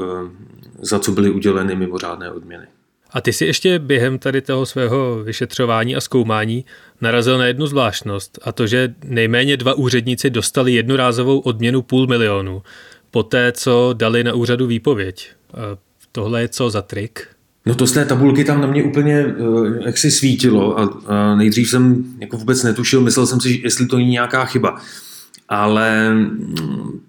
za 0.82 1.00
co 1.00 1.12
byly 1.12 1.30
uděleny 1.30 1.76
mimořádné 1.76 2.32
odměny. 2.32 2.66
A 3.12 3.22
ty 3.22 3.34
si 3.34 3.46
ještě 3.46 3.80
během 3.80 4.20
tady 4.20 4.42
toho 4.42 4.66
svého 4.66 5.24
vyšetřování 5.24 5.96
a 5.96 6.02
zkoumání 6.02 6.66
narazil 7.02 7.38
na 7.38 7.46
jednu 7.46 7.68
zvláštnost 7.68 8.40
a 8.42 8.52
to, 8.52 8.68
že 8.68 8.94
nejméně 9.06 9.58
dva 9.58 9.74
úředníci 9.74 10.30
dostali 10.30 10.74
jednorázovou 10.74 11.40
odměnu 11.40 11.82
půl 11.82 12.08
milionu 12.08 12.64
po 13.12 13.24
té, 13.24 13.52
co 13.52 13.94
dali 13.94 14.24
na 14.24 14.34
úřadu 14.34 14.68
výpověď. 14.68 15.30
Tohle 16.12 16.42
je 16.42 16.48
co 16.48 16.70
za 16.70 16.82
trik? 16.82 17.28
No 17.66 17.75
to 17.75 17.88
z 17.88 17.92
té 17.92 18.06
tabulky 18.06 18.44
tam 18.44 18.62
na 18.62 18.68
mě 18.68 18.84
úplně 18.84 19.16
eh, 19.16 19.34
jak 19.86 19.98
si 19.98 20.12
svítilo 20.12 20.80
a, 20.80 21.00
a 21.08 21.36
nejdřív 21.36 21.70
jsem 21.70 22.06
jako 22.20 22.38
vůbec 22.38 22.63
netušil, 22.63 23.01
myslel 23.01 23.28
jsem 23.28 23.42
si, 23.42 23.62
jestli 23.63 23.88
to 23.88 23.98
není 23.98 24.12
nějaká 24.12 24.46
chyba. 24.46 24.82
Ale 25.50 26.13
mm, 26.13 27.00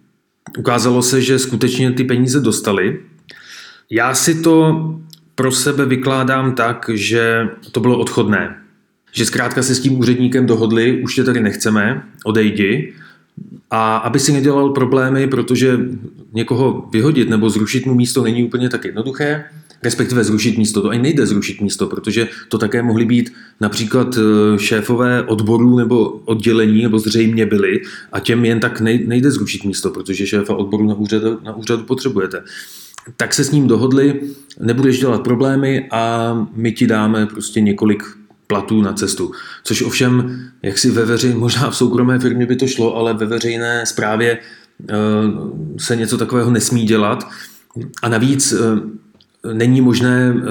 Ukázalo 0.58 1.02
se, 1.02 1.22
že 1.22 1.38
skutečně 1.38 1.92
ty 1.92 2.04
peníze 2.04 2.40
dostali. 2.40 3.00
Já 3.90 4.14
si 4.14 4.42
to 4.42 4.84
pro 5.34 5.52
sebe 5.52 5.86
vykládám 5.86 6.54
tak, 6.54 6.90
že 6.94 7.48
to 7.72 7.80
bylo 7.80 7.98
odchodné. 7.98 8.56
Že 9.12 9.26
zkrátka 9.26 9.62
se 9.62 9.74
s 9.74 9.80
tím 9.80 9.98
úředníkem 9.98 10.46
dohodli, 10.46 11.02
už 11.02 11.14
tě 11.14 11.24
tady 11.24 11.40
nechceme, 11.40 12.02
odejdi. 12.24 12.94
A 13.70 13.96
aby 13.96 14.18
si 14.18 14.32
nedělal 14.32 14.68
problémy, 14.68 15.26
protože 15.26 15.78
někoho 16.32 16.88
vyhodit 16.92 17.28
nebo 17.28 17.50
zrušit 17.50 17.86
mu 17.86 17.94
místo 17.94 18.22
není 18.22 18.44
úplně 18.44 18.68
tak 18.68 18.84
jednoduché, 18.84 19.44
respektive 19.82 20.24
zrušit 20.24 20.58
místo. 20.58 20.82
To 20.82 20.88
ani 20.88 21.02
nejde 21.02 21.26
zrušit 21.26 21.60
místo, 21.60 21.86
protože 21.86 22.28
to 22.48 22.58
také 22.58 22.82
mohly 22.82 23.04
být 23.04 23.32
například 23.60 24.18
eh, 24.18 24.58
šéfové 24.58 25.22
odborů 25.22 25.78
nebo 25.78 26.08
oddělení, 26.08 26.82
nebo 26.82 26.98
zřejmě 26.98 27.46
byli, 27.46 27.80
a 28.12 28.20
těm 28.20 28.44
jen 28.44 28.60
tak 28.60 28.80
nejde 28.80 29.30
zrušit 29.30 29.64
místo, 29.64 29.90
protože 29.90 30.26
šéfa 30.26 30.54
odboru 30.54 30.86
na 30.86 30.94
úřadu, 30.94 31.38
na 31.44 31.56
úřadu 31.56 31.82
potřebujete. 31.84 32.44
Tak 33.16 33.34
se 33.34 33.44
s 33.44 33.50
ním 33.50 33.68
dohodli, 33.68 34.20
nebudeš 34.60 34.98
dělat 34.98 35.22
problémy 35.22 35.88
a 35.90 36.34
my 36.54 36.72
ti 36.72 36.86
dáme 36.86 37.26
prostě 37.26 37.60
několik 37.60 38.02
platů 38.46 38.82
na 38.82 38.92
cestu. 38.92 39.32
Což 39.64 39.82
ovšem, 39.82 40.40
jak 40.62 40.78
si 40.78 40.90
ve 40.90 41.04
veřejné, 41.04 41.36
možná 41.36 41.70
v 41.70 41.76
soukromé 41.76 42.18
firmě 42.18 42.46
by 42.46 42.56
to 42.56 42.66
šlo, 42.66 42.96
ale 42.96 43.14
ve 43.14 43.26
veřejné 43.26 43.86
správě 43.86 44.38
eh, 44.38 44.94
se 45.78 45.96
něco 45.96 46.18
takového 46.18 46.50
nesmí 46.50 46.84
dělat. 46.84 47.28
A 48.02 48.08
navíc 48.08 48.52
eh, 48.52 48.58
není 49.52 49.80
možné 49.80 50.34
eh, 50.36 50.42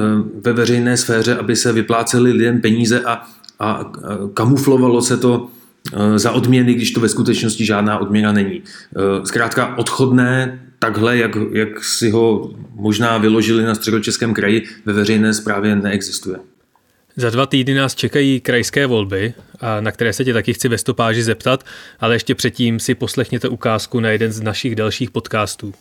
ve 0.41 0.53
veřejné 0.53 0.97
sféře, 0.97 1.35
aby 1.35 1.55
se 1.55 1.73
vyplácely 1.73 2.31
lidem 2.31 2.61
peníze 2.61 3.01
a, 3.01 3.27
a 3.59 3.91
kamuflovalo 4.33 5.01
se 5.01 5.17
to 5.17 5.47
eh, 5.93 6.19
za 6.19 6.31
odměny, 6.31 6.73
když 6.73 6.91
to 6.91 6.99
ve 6.99 7.09
skutečnosti 7.09 7.65
žádná 7.65 7.99
odměna 7.99 8.31
není. 8.31 8.61
Eh, 8.61 9.25
zkrátka 9.25 9.77
odchodné 9.77 10.61
takhle, 10.79 11.17
jak, 11.17 11.31
jak 11.51 11.83
si 11.83 12.09
ho 12.09 12.51
možná 12.73 13.17
vyložili 13.17 13.63
na 13.63 13.75
středočeském 13.75 14.33
kraji, 14.33 14.63
ve 14.85 14.93
veřejné 14.93 15.33
správě 15.33 15.75
neexistuje. 15.75 16.37
Za 17.15 17.29
dva 17.29 17.45
týdny 17.45 17.73
nás 17.73 17.95
čekají 17.95 18.41
krajské 18.41 18.85
volby, 18.85 19.33
na 19.79 19.91
které 19.91 20.13
se 20.13 20.25
tě 20.25 20.33
taky 20.33 20.53
chci 20.53 20.67
ve 20.67 20.77
stopáži 20.77 21.23
zeptat, 21.23 21.63
ale 21.99 22.15
ještě 22.15 22.35
předtím 22.35 22.79
si 22.79 22.95
poslechněte 22.95 23.49
ukázku 23.49 23.99
na 23.99 24.09
jeden 24.09 24.31
z 24.31 24.41
našich 24.41 24.75
dalších 24.75 25.11
podcastů. 25.11 25.73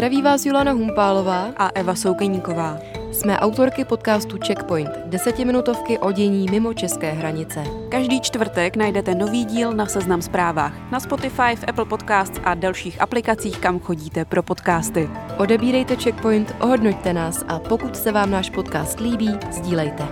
Zdraví 0.00 0.22
vás 0.22 0.46
Julana 0.46 0.72
Humpálová 0.72 1.52
a 1.56 1.70
Eva 1.74 1.94
Soukeníková. 1.94 2.78
Jsme 3.12 3.38
autorky 3.38 3.84
podcastu 3.84 4.38
Checkpoint, 4.46 4.90
desetiminutovky 5.06 5.98
o 5.98 6.12
dění 6.12 6.46
mimo 6.50 6.74
české 6.74 7.12
hranice. 7.12 7.64
Každý 7.88 8.20
čtvrtek 8.20 8.76
najdete 8.76 9.14
nový 9.14 9.44
díl 9.44 9.72
na 9.72 9.86
Seznam 9.86 10.22
zprávách, 10.22 10.90
na 10.90 11.00
Spotify, 11.00 11.56
v 11.56 11.64
Apple 11.68 11.84
Podcasts 11.84 12.40
a 12.44 12.54
dalších 12.54 13.00
aplikacích, 13.00 13.58
kam 13.58 13.80
chodíte 13.80 14.24
pro 14.24 14.42
podcasty. 14.42 15.10
Odebírejte 15.38 15.96
Checkpoint, 15.96 16.54
ohodnoťte 16.60 17.12
nás 17.12 17.44
a 17.48 17.58
pokud 17.58 17.96
se 17.96 18.12
vám 18.12 18.30
náš 18.30 18.50
podcast 18.50 19.00
líbí, 19.00 19.38
sdílejte. 19.50 20.08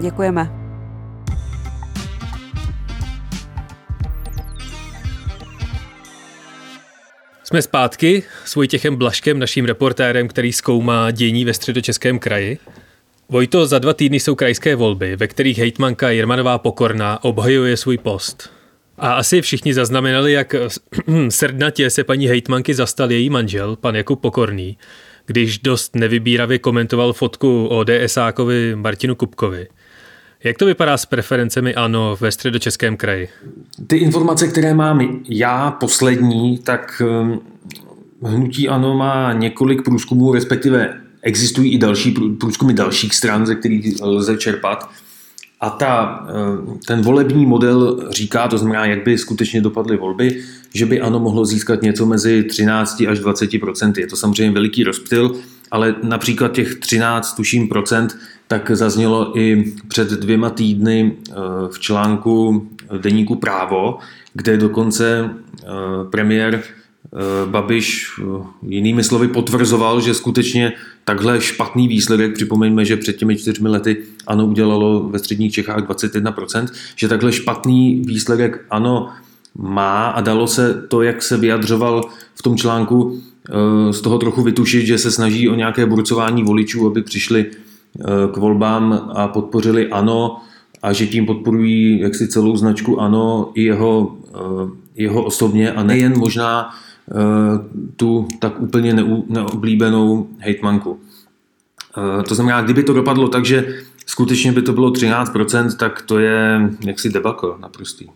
Děkujeme. 0.00 0.65
Jsme 7.48 7.62
zpátky 7.62 8.22
s 8.44 8.54
Vojtěchem 8.54 8.96
Blaškem, 8.96 9.38
naším 9.38 9.64
reportérem, 9.64 10.28
který 10.28 10.52
zkoumá 10.52 11.10
dění 11.10 11.44
ve 11.44 11.54
středočeském 11.54 12.18
kraji. 12.18 12.58
Vojto, 13.28 13.66
za 13.66 13.78
dva 13.78 13.94
týdny 13.94 14.20
jsou 14.20 14.34
krajské 14.34 14.76
volby, 14.76 15.16
ve 15.16 15.26
kterých 15.26 15.58
hejtmanka 15.58 16.10
Jermanová 16.10 16.58
Pokorná 16.58 17.24
obhajuje 17.24 17.76
svůj 17.76 17.98
post. 17.98 18.50
A 18.98 19.12
asi 19.12 19.42
všichni 19.42 19.74
zaznamenali, 19.74 20.32
jak 20.32 20.54
srdnatě 21.28 21.90
se 21.90 22.04
paní 22.04 22.28
hejtmanky 22.28 22.74
zastal 22.74 23.10
její 23.10 23.30
manžel, 23.30 23.76
pan 23.76 23.96
Jakub 23.96 24.20
Pokorný, 24.20 24.78
když 25.26 25.58
dost 25.58 25.96
nevybíravě 25.96 26.58
komentoval 26.58 27.12
fotku 27.12 27.66
o 27.66 27.84
DSákovi 27.84 28.76
Martinu 28.76 29.14
Kupkovi. 29.14 29.68
Jak 30.46 30.58
to 30.58 30.66
vypadá 30.66 30.96
s 30.96 31.06
preferencemi 31.06 31.74
ANO 31.74 32.16
ve 32.20 32.32
středočeském 32.32 32.96
kraji? 32.96 33.28
Ty 33.86 33.96
informace, 33.96 34.48
které 34.48 34.74
mám 34.74 35.22
já 35.28 35.70
poslední, 35.70 36.58
tak 36.58 37.02
um, 37.20 37.40
hnutí 38.22 38.68
ANO 38.68 38.94
má 38.94 39.32
několik 39.32 39.82
průzkumů, 39.82 40.32
respektive 40.32 41.00
existují 41.22 41.72
i 41.72 41.78
další 41.78 42.10
průzkumy 42.40 42.72
dalších 42.72 43.14
stran, 43.14 43.46
ze 43.46 43.54
kterých 43.54 44.02
lze 44.02 44.36
čerpat. 44.36 44.90
A 45.60 45.70
ta, 45.70 46.26
eh, 46.28 46.78
ten 46.86 47.02
volební 47.02 47.46
model 47.46 48.08
říká, 48.10 48.48
to 48.48 48.58
znamená, 48.58 48.86
jak 48.86 49.04
by 49.04 49.18
skutečně 49.18 49.60
dopadly 49.60 49.96
volby, 49.96 50.42
že 50.74 50.86
by 50.86 51.00
ano 51.00 51.20
mohlo 51.20 51.44
získat 51.44 51.82
něco 51.82 52.06
mezi 52.06 52.42
13 52.42 53.06
až 53.06 53.18
20 53.18 53.58
procenty. 53.58 54.00
Je 54.00 54.06
to 54.06 54.16
samozřejmě 54.16 54.54
veliký 54.54 54.84
rozptyl, 54.84 55.36
ale 55.70 55.94
například 56.02 56.52
těch 56.52 56.74
13, 56.74 57.34
tuším, 57.34 57.68
procent, 57.68 58.18
tak 58.48 58.70
zaznělo 58.70 59.38
i 59.38 59.74
před 59.88 60.10
dvěma 60.10 60.50
týdny 60.50 61.16
eh, 61.16 61.34
v 61.70 61.78
článku 61.78 62.68
deníku 62.98 63.34
Právo, 63.34 63.98
kde 64.34 64.56
dokonce 64.56 65.30
eh, 65.30 65.66
premiér 66.10 66.62
Babiš 67.46 68.10
jinými 68.62 69.04
slovy 69.04 69.28
potvrzoval, 69.28 70.00
že 70.00 70.14
skutečně 70.14 70.72
takhle 71.04 71.40
špatný 71.40 71.88
výsledek, 71.88 72.34
připomeňme, 72.34 72.84
že 72.84 72.96
před 72.96 73.16
těmi 73.16 73.36
čtyřmi 73.36 73.68
lety 73.68 74.02
ano 74.26 74.46
udělalo 74.46 75.08
ve 75.08 75.18
středních 75.18 75.52
Čechách 75.52 75.88
21%, 75.88 76.68
že 76.96 77.08
takhle 77.08 77.32
špatný 77.32 78.02
výsledek 78.06 78.64
ano 78.70 79.12
má 79.58 80.06
a 80.06 80.20
dalo 80.20 80.46
se 80.46 80.82
to, 80.88 81.02
jak 81.02 81.22
se 81.22 81.36
vyjadřoval 81.36 82.04
v 82.34 82.42
tom 82.42 82.56
článku, 82.56 83.20
eh, 83.48 83.92
z 83.92 84.00
toho 84.00 84.18
trochu 84.18 84.42
vytušit, 84.42 84.86
že 84.86 84.98
se 84.98 85.10
snaží 85.10 85.48
o 85.48 85.54
nějaké 85.54 85.86
burcování 85.86 86.42
voličů, 86.42 86.86
aby 86.86 87.02
přišli 87.02 87.46
eh, 87.46 88.04
k 88.32 88.36
volbám 88.36 89.10
a 89.14 89.28
podpořili 89.28 89.88
ano 89.88 90.36
a 90.82 90.92
že 90.92 91.06
tím 91.06 91.26
podporují 91.26 92.00
jaksi 92.00 92.28
celou 92.28 92.56
značku 92.56 93.00
ano 93.00 93.50
i 93.54 93.62
jeho, 93.62 94.16
eh, 94.34 94.70
jeho 94.94 95.24
osobně 95.24 95.72
a 95.72 95.82
nejen 95.82 96.18
možná 96.18 96.70
tu 97.96 98.28
tak 98.38 98.60
úplně 98.60 98.94
neoblíbenou 99.28 100.26
hejtmanku. 100.38 100.98
To 102.28 102.34
znamená, 102.34 102.62
kdyby 102.62 102.82
to 102.82 102.92
dopadlo 102.92 103.28
tak, 103.28 103.44
že 103.44 103.78
skutečně 104.06 104.52
by 104.52 104.62
to 104.62 104.72
bylo 104.72 104.90
13%, 104.90 105.76
tak 105.76 106.02
to 106.02 106.18
je 106.18 106.70
jaksi 106.86 107.08
debakl 107.10 107.56
naprostý. 107.60 108.06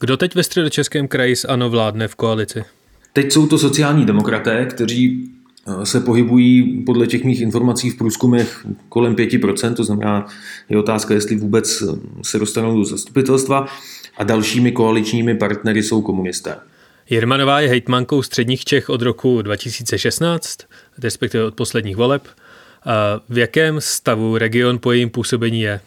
Kdo 0.00 0.16
teď 0.16 0.34
ve 0.34 0.42
středočeském 0.42 1.08
kraji 1.08 1.36
s 1.36 1.44
ANO 1.44 1.70
vládne 1.70 2.08
v 2.08 2.14
koalici? 2.14 2.64
Teď 3.12 3.32
jsou 3.32 3.46
to 3.46 3.58
sociální 3.58 4.06
demokraté, 4.06 4.66
kteří 4.66 5.30
eh, 5.66 5.86
se 5.86 6.00
pohybují 6.00 6.82
podle 6.84 7.06
těch 7.06 7.24
mých 7.24 7.40
informací 7.40 7.90
v 7.90 7.98
průzkumech 7.98 8.66
kolem 8.88 9.14
5%, 9.14 9.74
to 9.74 9.84
znamená, 9.84 10.26
je 10.68 10.78
otázka, 10.78 11.14
jestli 11.14 11.36
vůbec 11.36 11.82
eh, 11.82 11.98
se 12.22 12.38
dostanou 12.38 12.76
do 12.76 12.84
zastupitelstva 12.84 13.66
a 14.16 14.24
dalšími 14.24 14.72
koaličními 14.72 15.34
partnery 15.34 15.82
jsou 15.82 16.02
komunisté. 16.02 16.56
Jermanová 17.10 17.60
je 17.60 17.68
hejtmankou 17.68 18.22
středních 18.22 18.64
Čech 18.64 18.90
od 18.90 19.02
roku 19.02 19.42
2016, 19.42 20.58
respektive 20.98 21.44
od 21.44 21.54
posledních 21.54 21.96
voleb. 21.96 22.28
A 22.84 23.20
v 23.28 23.38
jakém 23.38 23.80
stavu 23.80 24.38
region 24.38 24.78
po 24.78 24.92
jejím 24.92 25.10
působení 25.10 25.60
je? 25.60 25.80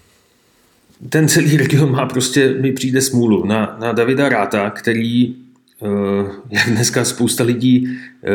Ten 1.10 1.28
celý 1.28 1.58
region 1.58 1.92
má 1.92 2.06
prostě, 2.06 2.56
mi 2.62 2.72
přijde 2.72 3.02
smůlu, 3.02 3.46
na, 3.46 3.78
na 3.80 3.92
Davida 3.92 4.30
Ráta, 4.30 4.70
který, 4.70 5.36
eh, 5.82 6.26
jak 6.50 6.70
dneska 6.70 7.06
spousta 7.06 7.44
lidí 7.44 7.88
eh, 7.88 8.30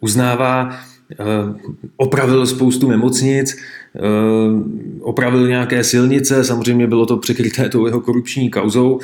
uznává, 0.00 0.70
eh, 1.12 1.16
opravil 1.96 2.46
spoustu 2.46 2.88
nemocnic, 2.88 3.56
opravil 5.00 5.48
nějaké 5.48 5.84
silnice, 5.84 6.44
samozřejmě 6.44 6.86
bylo 6.86 7.06
to 7.06 7.16
překryté 7.16 7.68
tou 7.68 7.86
jeho 7.86 8.00
korupční 8.00 8.50
kauzou. 8.50 9.00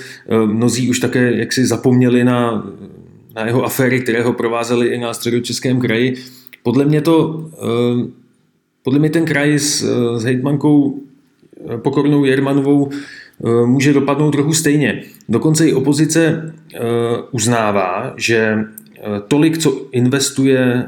Mnozí 0.46 0.90
už 0.90 0.98
také 0.98 1.32
jaksi 1.36 1.66
zapomněli 1.66 2.24
na, 2.24 2.66
na 3.36 3.46
jeho 3.46 3.64
aféry, 3.64 4.00
které 4.00 4.22
ho 4.22 4.32
provázely 4.32 4.88
i 4.88 4.98
na 4.98 5.14
středočeském 5.14 5.80
kraji. 5.80 6.14
Podle 6.62 6.84
mě 6.84 7.00
to, 7.00 7.46
podle 8.82 8.98
mě 8.98 9.10
ten 9.10 9.24
kraj 9.24 9.58
s, 9.58 9.84
s 10.16 10.24
hejtmankou 10.24 11.00
pokornou 11.76 12.24
Jermanovou 12.24 12.90
eh, 12.90 13.66
může 13.66 13.92
dopadnout 13.92 14.30
trochu 14.30 14.54
stejně. 14.54 15.02
Dokonce 15.28 15.68
i 15.68 15.74
opozice 15.74 16.52
eh, 16.74 16.78
uznává, 17.30 18.14
že 18.16 18.36
eh, 18.36 19.02
tolik, 19.28 19.58
co 19.58 19.86
investuje 19.92 20.84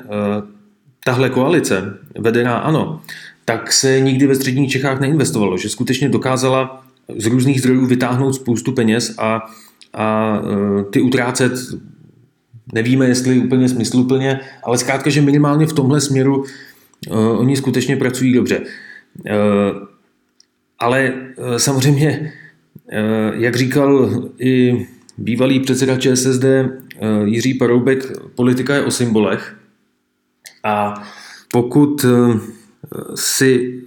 tahle 1.05 1.31
koalice, 1.31 1.99
vedená 2.19 2.59
ano, 2.59 3.01
tak 3.45 3.73
se 3.73 4.01
nikdy 4.01 4.27
ve 4.27 4.35
středních 4.35 4.71
Čechách 4.71 5.01
neinvestovalo, 5.01 5.57
že 5.57 5.69
skutečně 5.69 6.09
dokázala 6.09 6.85
z 7.17 7.27
různých 7.27 7.61
zdrojů 7.61 7.87
vytáhnout 7.87 8.33
spoustu 8.33 8.73
peněz 8.73 9.15
a, 9.19 9.47
a 9.95 10.39
ty 10.91 11.01
utrácet 11.01 11.53
nevíme, 12.73 13.09
jestli 13.09 13.39
úplně 13.39 13.69
smysluplně, 13.69 14.41
ale 14.63 14.79
zkrátka, 14.79 15.11
že 15.11 15.23
minimálně 15.23 15.67
v 15.67 15.73
tomhle 15.73 16.01
směru 16.01 16.45
oni 17.11 17.57
skutečně 17.57 17.97
pracují 17.97 18.33
dobře. 18.33 18.61
Ale 20.79 21.13
eh, 21.39 21.59
samozřejmě, 21.59 22.33
eh, 22.89 23.33
jak 23.35 23.57
říkal 23.57 24.11
i 24.39 24.87
bývalý 25.19 25.61
předseda 25.61 25.97
ČSSD 25.97 26.45
eh, 26.45 26.67
Jiří 27.25 27.55
Paroubek, 27.55 28.13
politika 28.35 28.75
je 28.75 28.85
o 28.85 28.91
symbolech. 28.91 29.57
A 30.65 30.95
pokud 31.53 32.05
si 33.15 33.83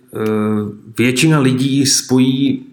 většina 0.98 1.40
lidí 1.40 1.86
spojí 1.86 2.66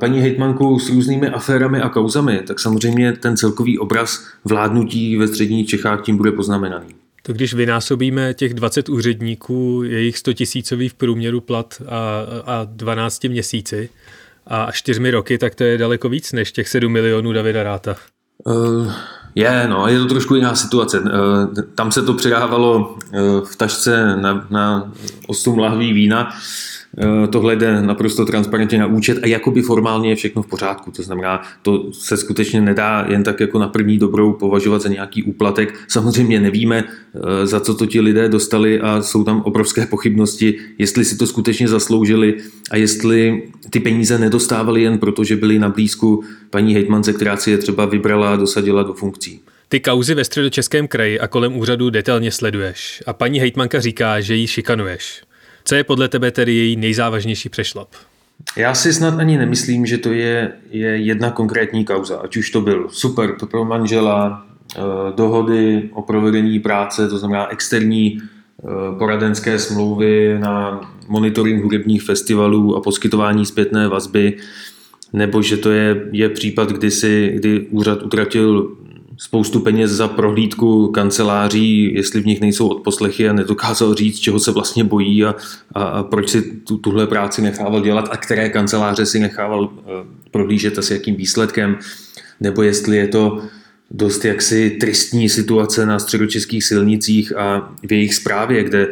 paní 0.00 0.20
hejtmanku 0.20 0.78
s 0.78 0.90
různými 0.90 1.28
aférami 1.28 1.80
a 1.80 1.88
kauzami, 1.88 2.40
tak 2.46 2.60
samozřejmě 2.60 3.12
ten 3.12 3.36
celkový 3.36 3.78
obraz 3.78 4.26
vládnutí 4.44 5.16
ve 5.16 5.28
středních 5.28 5.68
Čechách 5.68 6.02
tím 6.02 6.16
bude 6.16 6.32
poznamenaný. 6.32 6.94
To 7.28 7.32
když 7.32 7.54
vynásobíme 7.54 8.34
těch 8.34 8.54
20 8.54 8.88
úředníků, 8.88 9.82
jejich 9.84 10.18
100 10.18 10.32
tisícový 10.32 10.88
v 10.88 10.94
průměru 10.94 11.40
plat 11.40 11.82
a, 11.88 12.20
a 12.46 12.64
12 12.64 13.24
měsíci 13.24 13.88
a 14.46 14.72
4 14.72 15.10
roky, 15.10 15.38
tak 15.38 15.54
to 15.54 15.64
je 15.64 15.78
daleko 15.78 16.08
víc 16.08 16.32
než 16.32 16.52
těch 16.52 16.68
7 16.68 16.92
milionů 16.92 17.32
Davida 17.32 17.62
Ráta. 17.62 17.96
Uh, 18.44 18.92
je, 19.34 19.66
no, 19.68 19.88
je 19.88 19.98
to 19.98 20.06
trošku 20.06 20.34
jiná 20.34 20.54
situace. 20.54 21.00
Uh, 21.00 21.06
tam 21.74 21.92
se 21.92 22.02
to 22.02 22.14
předávalo 22.14 22.78
uh, 22.78 23.44
v 23.44 23.56
tašce 23.56 24.16
na, 24.16 24.46
na 24.50 24.92
8 25.26 25.58
lahví 25.58 25.92
vína. 25.92 26.30
Eh, 27.00 27.26
tohle 27.28 27.56
jde 27.56 27.82
naprosto 27.82 28.24
transparentně 28.24 28.78
na 28.78 28.86
účet 28.86 29.18
a 29.22 29.26
jakoby 29.26 29.62
formálně 29.62 30.08
je 30.08 30.16
všechno 30.16 30.42
v 30.42 30.46
pořádku. 30.46 30.90
To 30.90 31.02
znamená, 31.02 31.42
to 31.62 31.92
se 31.92 32.16
skutečně 32.16 32.60
nedá 32.60 33.06
jen 33.08 33.22
tak 33.24 33.40
jako 33.40 33.58
na 33.58 33.68
první 33.68 33.98
dobrou 33.98 34.32
považovat 34.32 34.82
za 34.82 34.88
nějaký 34.88 35.22
úplatek. 35.22 35.74
Samozřejmě 35.88 36.40
nevíme, 36.40 36.84
eh, 36.84 37.46
za 37.46 37.60
co 37.60 37.74
to 37.74 37.86
ti 37.86 38.00
lidé 38.00 38.28
dostali 38.28 38.80
a 38.80 39.02
jsou 39.02 39.24
tam 39.24 39.40
obrovské 39.40 39.86
pochybnosti, 39.86 40.58
jestli 40.78 41.04
si 41.04 41.16
to 41.16 41.26
skutečně 41.26 41.68
zasloužili 41.68 42.36
a 42.70 42.76
jestli 42.76 43.42
ty 43.70 43.80
peníze 43.80 44.18
nedostávali 44.18 44.82
jen 44.82 44.98
proto, 44.98 45.24
že 45.24 45.36
byli 45.36 45.58
na 45.58 45.68
blízku 45.68 46.24
paní 46.50 46.74
hejtmance, 46.74 47.12
která 47.12 47.36
si 47.36 47.50
je 47.50 47.58
třeba 47.58 47.84
vybrala 47.84 48.32
a 48.32 48.36
dosadila 48.36 48.82
do 48.82 48.94
funkcí. 48.94 49.40
Ty 49.68 49.80
kauzy 49.80 50.14
ve 50.14 50.24
středočeském 50.24 50.88
kraji 50.88 51.20
a 51.20 51.28
kolem 51.28 51.56
úřadu 51.56 51.90
detailně 51.90 52.30
sleduješ 52.30 53.02
a 53.06 53.12
paní 53.12 53.40
hejtmanka 53.40 53.80
říká, 53.80 54.20
že 54.20 54.34
ji 54.34 54.46
šikanuješ. 54.46 55.27
Co 55.68 55.74
je 55.74 55.84
podle 55.84 56.08
tebe 56.08 56.30
tedy 56.30 56.54
její 56.54 56.76
nejzávažnější 56.76 57.48
přešlap? 57.48 57.88
Já 58.56 58.74
si 58.74 58.92
snad 58.92 59.18
ani 59.18 59.38
nemyslím, 59.38 59.86
že 59.86 59.98
to 59.98 60.12
je, 60.12 60.52
je 60.70 60.96
jedna 60.96 61.30
konkrétní 61.30 61.84
kauza, 61.84 62.16
ať 62.16 62.36
už 62.36 62.50
to 62.50 62.60
byl 62.60 62.86
super 62.90 63.34
pro 63.50 63.64
manžela, 63.64 64.46
eh, 64.76 64.80
dohody 65.16 65.90
o 65.92 66.02
provedení 66.02 66.60
práce, 66.60 67.08
to 67.08 67.18
znamená 67.18 67.52
externí 67.52 68.18
eh, 68.18 68.64
poradenské 68.98 69.58
smlouvy 69.58 70.38
na 70.38 70.80
monitoring 71.08 71.62
hudebních 71.64 72.02
festivalů 72.02 72.76
a 72.76 72.80
poskytování 72.80 73.46
zpětné 73.46 73.88
vazby, 73.88 74.36
nebo 75.12 75.42
že 75.42 75.56
to 75.56 75.70
je, 75.70 76.08
je 76.12 76.28
případ, 76.28 76.72
kdy, 76.72 76.90
si, 76.90 77.32
kdy 77.34 77.60
úřad 77.60 78.02
utratil 78.02 78.76
spoustu 79.18 79.60
peněz 79.60 79.90
za 79.90 80.08
prohlídku 80.08 80.88
kanceláří, 80.88 81.94
jestli 81.94 82.20
v 82.20 82.26
nich 82.26 82.40
nejsou 82.40 82.68
odposlechy 82.68 83.28
a 83.28 83.32
nedokázal 83.32 83.94
říct, 83.94 84.18
čeho 84.18 84.38
se 84.38 84.50
vlastně 84.50 84.84
bojí 84.84 85.24
a, 85.24 85.34
a, 85.74 85.82
a 85.82 86.02
proč 86.02 86.28
si 86.28 86.42
tu, 86.42 86.78
tuhle 86.78 87.06
práci 87.06 87.42
nechával 87.42 87.80
dělat 87.80 88.08
a 88.10 88.16
které 88.16 88.48
kanceláře 88.48 89.06
si 89.06 89.18
nechával 89.18 89.64
uh, 89.64 89.70
prohlížet 90.30 90.78
a 90.78 90.82
s 90.82 90.90
jakým 90.90 91.16
výsledkem, 91.16 91.78
nebo 92.40 92.62
jestli 92.62 92.96
je 92.96 93.08
to 93.08 93.42
dost 93.90 94.24
jaksi 94.24 94.70
tristní 94.70 95.28
situace 95.28 95.86
na 95.86 95.98
středočeských 95.98 96.64
silnicích 96.64 97.36
a 97.36 97.74
v 97.88 97.92
jejich 97.92 98.14
správě, 98.14 98.64
kde 98.64 98.88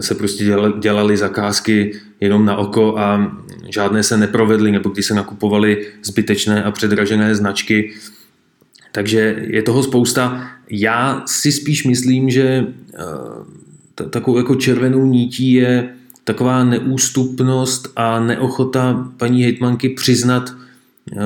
se 0.00 0.14
prostě 0.14 0.44
dělaly 0.80 1.16
zakázky 1.16 2.00
jenom 2.20 2.44
na 2.44 2.56
oko 2.56 2.98
a 2.98 3.36
žádné 3.68 4.02
se 4.02 4.16
neprovedly, 4.16 4.72
nebo 4.72 4.90
když 4.90 5.06
se 5.06 5.14
nakupovaly 5.14 5.86
zbytečné 6.02 6.64
a 6.64 6.70
předražené 6.70 7.34
značky, 7.34 7.94
takže 8.94 9.36
je 9.46 9.62
toho 9.62 9.82
spousta. 9.82 10.46
Já 10.70 11.22
si 11.26 11.52
spíš 11.52 11.84
myslím, 11.84 12.30
že 12.30 12.66
eh, 12.94 14.08
takovou 14.10 14.36
jako 14.36 14.54
červenou 14.54 15.06
nítí 15.06 15.52
je 15.52 15.94
taková 16.24 16.64
neústupnost 16.64 17.92
a 17.96 18.20
neochota 18.20 19.08
paní 19.16 19.42
hejtmanky 19.42 19.88
přiznat 19.88 20.50
eh, 21.12 21.16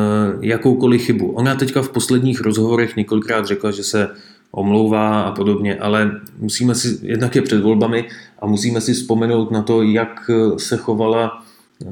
jakoukoliv 0.41 1.03
chybu. 1.03 1.31
Ona 1.31 1.55
teďka 1.55 1.83
v 1.83 1.89
posledních 1.89 2.41
rozhovorech 2.41 2.97
několikrát 2.97 3.47
řekla, 3.47 3.71
že 3.71 3.83
se 3.83 4.09
omlouvá 4.51 5.21
a 5.21 5.33
podobně, 5.33 5.77
ale 5.77 6.21
musíme 6.39 6.75
si, 6.75 6.99
jednak 7.03 7.37
je 7.37 7.43
před 7.43 7.61
volbami 7.61 8.09
a 8.39 8.47
musíme 8.47 8.81
si 8.81 8.93
vzpomenout 8.93 9.51
na 9.51 9.63
to, 9.63 9.83
jak 9.83 10.31
se 10.57 10.77
chovala 10.77 11.45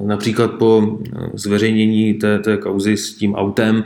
například 0.05 0.51
po 0.51 0.99
zveřejnění 1.35 2.15
té, 2.15 2.39
té 2.39 2.57
kauzy 2.57 2.97
s 2.97 3.15
tím 3.15 3.35
autem, 3.35 3.85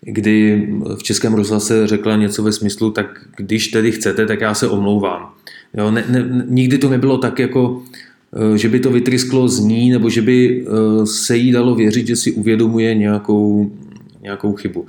kdy 0.00 0.66
v 0.98 1.02
Českém 1.02 1.34
rozhlase 1.34 1.86
řekla 1.86 2.16
něco 2.16 2.42
ve 2.42 2.52
smyslu, 2.52 2.90
tak 2.90 3.28
když 3.36 3.68
tedy 3.68 3.92
chcete, 3.92 4.26
tak 4.26 4.40
já 4.40 4.54
se 4.54 4.68
omlouvám. 4.68 5.32
Jo, 5.74 5.90
ne, 5.90 6.04
ne, 6.08 6.44
nikdy 6.48 6.78
to 6.78 6.88
nebylo 6.88 7.18
tak 7.18 7.38
jako 7.38 7.82
Eh, 8.36 8.58
že 8.58 8.68
by 8.68 8.80
to 8.80 8.90
vytrysklo 8.90 9.48
z 9.48 9.58
ní, 9.58 9.90
nebo 9.90 10.10
že 10.10 10.22
by 10.22 10.66
eh, 10.66 11.06
se 11.06 11.36
jí 11.36 11.52
dalo 11.52 11.74
věřit, 11.74 12.06
že 12.06 12.16
si 12.16 12.32
uvědomuje 12.32 12.94
nějakou, 12.94 13.72
nějakou 14.22 14.54
chybu. 14.54 14.86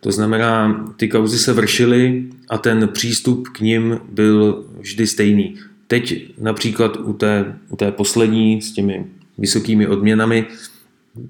To 0.00 0.12
znamená, 0.12 0.84
ty 0.96 1.08
kauzy 1.08 1.38
se 1.38 1.52
vršily 1.52 2.24
a 2.48 2.58
ten 2.58 2.88
přístup 2.88 3.48
k 3.48 3.60
ním 3.60 3.98
byl 4.12 4.64
vždy 4.78 5.06
stejný. 5.06 5.54
Teď 5.86 6.32
například 6.40 6.96
u 6.96 7.12
té, 7.12 7.54
u 7.68 7.76
té 7.76 7.92
poslední 7.92 8.62
s 8.62 8.72
těmi 8.72 9.04
vysokými 9.38 9.86
odměnami, 9.86 10.46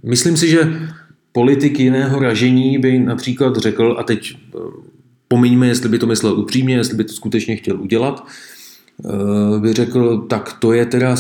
myslím 0.03 0.37
si, 0.37 0.49
že 0.49 0.81
politik 1.37 1.81
jiného 1.81 2.19
ražení 2.19 2.79
by 2.79 2.99
například 2.99 3.57
řekl, 3.57 3.97
a 3.99 4.03
teď 4.03 4.37
eh, 4.37 4.59
pomiňme, 5.29 5.67
jestli 5.67 5.89
by 5.89 5.99
to 5.99 6.07
myslel 6.07 6.41
upřímně, 6.41 6.77
jestli 6.77 6.97
by 6.97 7.05
to 7.05 7.13
skutečně 7.13 7.57
chtěl 7.57 7.81
udělat, 7.81 8.27
Eh, 9.05 9.61
by 9.61 9.73
řekl, 9.73 10.19
tak 10.19 10.53
to 10.53 10.73
je 10.73 10.87
teda 10.87 11.17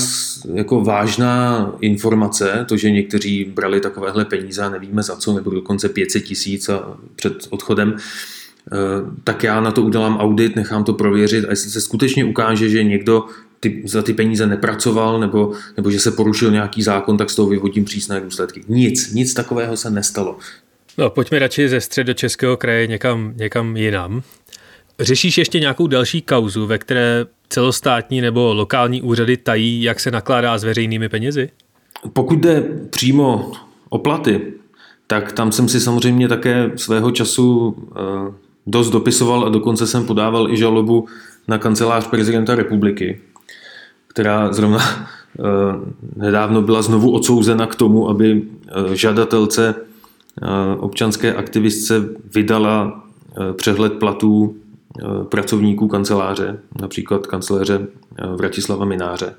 jako 0.55 0.81
vážná 0.81 1.72
informace, 1.81 2.64
to, 2.68 2.76
že 2.76 2.90
někteří 2.90 3.44
brali 3.44 3.81
takovéhle 3.81 4.24
peníze 4.24 4.62
a 4.62 4.70
nevíme 4.70 5.02
za 5.02 5.16
co, 5.16 5.33
nebo 5.33 5.50
dokonce 5.50 5.88
500 5.88 6.24
tisíc 6.24 6.70
před 7.16 7.46
odchodem, 7.50 7.96
eh, 7.96 8.76
tak 9.24 9.44
já 9.44 9.61
na 9.61 9.70
to 9.72 9.83
udělám 9.83 10.16
audit, 10.16 10.57
nechám 10.57 10.85
to 10.85 10.92
prověřit 10.92 11.44
a 11.44 11.50
jestli 11.50 11.70
se 11.70 11.81
skutečně 11.81 12.24
ukáže, 12.24 12.68
že 12.68 12.85
někdo 12.85 13.24
ty, 13.68 13.83
za 13.85 14.02
ty 14.02 14.14
peníze 14.14 14.46
nepracoval 14.46 15.20
nebo, 15.20 15.52
nebo 15.76 15.90
že 15.90 16.00
se 16.00 16.11
porušil 16.11 16.50
nějaký 16.50 16.83
zákon, 16.83 17.16
tak 17.16 17.31
z 17.31 17.35
toho 17.35 17.48
vyvodím 17.48 17.85
přísné 17.85 18.20
důsledky. 18.20 18.64
Nic, 18.68 19.12
nic 19.12 19.35
takového 19.35 19.76
se 19.76 19.90
nestalo. 19.90 20.38
No, 20.98 21.11
pojďme 21.11 21.38
radši 21.38 21.68
ze 21.68 21.81
středočeského 21.81 22.57
kraje 22.57 22.87
někam, 22.87 23.33
někam 23.37 23.76
jinam. 23.76 24.22
Řešíš 25.00 25.38
ještě 25.38 25.61
nějakou 25.61 25.87
další 25.87 26.22
kauzu, 26.22 26.66
ve 26.66 26.79
které 26.79 27.26
celostátní 27.48 28.20
nebo 28.20 28.55
lokální 28.55 29.02
úřady 29.02 29.37
tají, 29.37 29.83
jak 29.83 30.00
se 30.00 30.11
nakládá 30.11 30.59
s 30.59 30.64
veřejnými 30.64 31.09
penězi? 31.09 31.50
Pokud 32.12 32.38
jde 32.38 32.62
přímo 32.90 33.52
o 33.88 33.98
platy, 33.98 34.40
tak 35.07 35.33
tam 35.33 35.52
jsem 35.52 35.68
si 35.68 35.81
samozřejmě 35.81 36.29
také 36.29 36.70
svého 36.76 37.11
času 37.11 37.76
eh, 37.90 38.33
dost 38.66 38.90
dopisoval 38.90 39.46
a 39.46 39.48
dokonce 39.48 39.87
jsem 39.87 40.07
podával 40.07 40.50
i 40.50 40.57
žalobu 40.57 41.07
na 41.48 41.59
kancelář 41.59 42.07
prezidenta 42.07 42.55
republiky, 42.55 43.20
která 44.16 44.52
zrovna 44.52 44.79
eh, 45.38 45.42
nedávno 46.16 46.62
byla 46.62 46.83
znovu 46.83 47.11
odsouzena 47.11 47.66
k 47.66 47.74
tomu, 47.74 48.09
aby 48.09 48.42
eh, 48.42 48.96
žadatelce 48.96 49.74
občanské 50.79 51.35
aktivistce 51.35 52.09
vydala 52.35 53.05
přehled 53.57 53.92
platů 53.92 54.57
Eh, 55.02 55.24
pracovníků 55.24 55.88
kanceláře, 55.88 56.59
například 56.81 57.26
kanceláře 57.26 57.87
eh, 58.18 58.26
Vratislava 58.26 58.85
Mináře. 58.85 59.35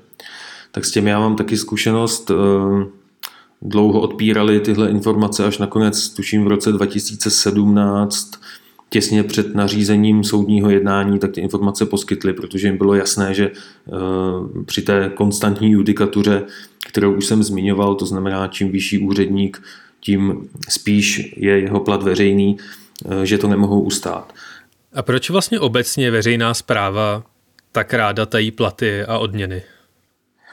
Tak 0.72 0.84
s 0.84 0.92
tím 0.92 1.06
já 1.06 1.20
mám 1.20 1.36
taky 1.36 1.56
zkušenost. 1.56 2.30
Eh, 2.30 2.86
dlouho 3.62 4.00
odpírali 4.00 4.60
tyhle 4.60 4.90
informace, 4.90 5.44
až 5.44 5.58
nakonec, 5.58 6.08
tuším 6.08 6.44
v 6.44 6.48
roce 6.48 6.72
2017, 6.72 8.30
těsně 8.88 9.22
před 9.22 9.54
nařízením 9.54 10.24
soudního 10.24 10.70
jednání, 10.70 11.18
tak 11.18 11.32
ty 11.32 11.40
informace 11.40 11.86
poskytly, 11.86 12.32
protože 12.32 12.68
jim 12.68 12.78
bylo 12.78 12.94
jasné, 12.94 13.34
že 13.34 13.50
při 14.66 14.82
té 14.82 15.10
konstantní 15.14 15.70
judikatuře, 15.70 16.42
kterou 16.88 17.14
už 17.14 17.26
jsem 17.26 17.42
zmiňoval, 17.42 17.94
to 17.94 18.06
znamená, 18.06 18.48
čím 18.48 18.72
vyšší 18.72 18.98
úředník, 18.98 19.62
tím 20.00 20.48
spíš 20.68 21.34
je 21.36 21.60
jeho 21.60 21.80
plat 21.80 22.02
veřejný, 22.02 22.56
že 23.24 23.38
to 23.38 23.48
nemohou 23.48 23.80
ustát. 23.80 24.32
A 24.94 25.02
proč 25.02 25.30
vlastně 25.30 25.60
obecně 25.60 26.10
veřejná 26.10 26.54
zpráva 26.54 27.24
tak 27.72 27.94
ráda 27.94 28.26
tají 28.26 28.50
platy 28.50 29.02
a 29.02 29.18
odměny? 29.18 29.62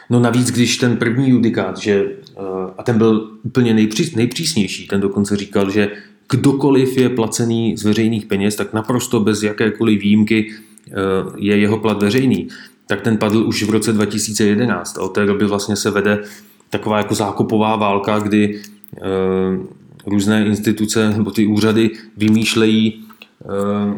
No 0.09 0.19
navíc, 0.19 0.51
když 0.51 0.77
ten 0.77 0.97
první 0.97 1.29
judikát, 1.29 1.77
že, 1.77 2.05
eh, 2.29 2.41
a 2.77 2.83
ten 2.83 2.97
byl 2.97 3.31
úplně 3.43 3.73
nejpří, 3.73 4.13
nejpřísnější, 4.15 4.87
ten 4.87 5.01
dokonce 5.01 5.35
říkal, 5.35 5.69
že 5.69 5.91
kdokoliv 6.29 6.97
je 6.97 7.09
placený 7.09 7.77
z 7.77 7.83
veřejných 7.83 8.25
peněz, 8.25 8.55
tak 8.55 8.73
naprosto 8.73 9.19
bez 9.19 9.43
jakékoliv 9.43 10.01
výjimky 10.01 10.51
eh, 10.51 10.93
je 11.37 11.57
jeho 11.57 11.77
plat 11.77 12.03
veřejný. 12.03 12.47
Tak 12.87 13.01
ten 13.01 13.17
padl 13.17 13.37
už 13.37 13.63
v 13.63 13.69
roce 13.69 13.93
2011 13.93 14.97
a 14.97 15.01
od 15.01 15.09
té 15.09 15.25
doby 15.25 15.45
vlastně 15.45 15.75
se 15.75 15.91
vede 15.91 16.23
taková 16.69 16.97
jako 16.97 17.15
zákopová 17.15 17.75
válka, 17.75 18.19
kdy 18.19 18.61
eh, 18.97 19.01
různé 20.05 20.45
instituce 20.45 21.13
nebo 21.17 21.31
ty 21.31 21.45
úřady 21.45 21.91
vymýšlejí 22.17 23.05
Eh, 23.43 23.95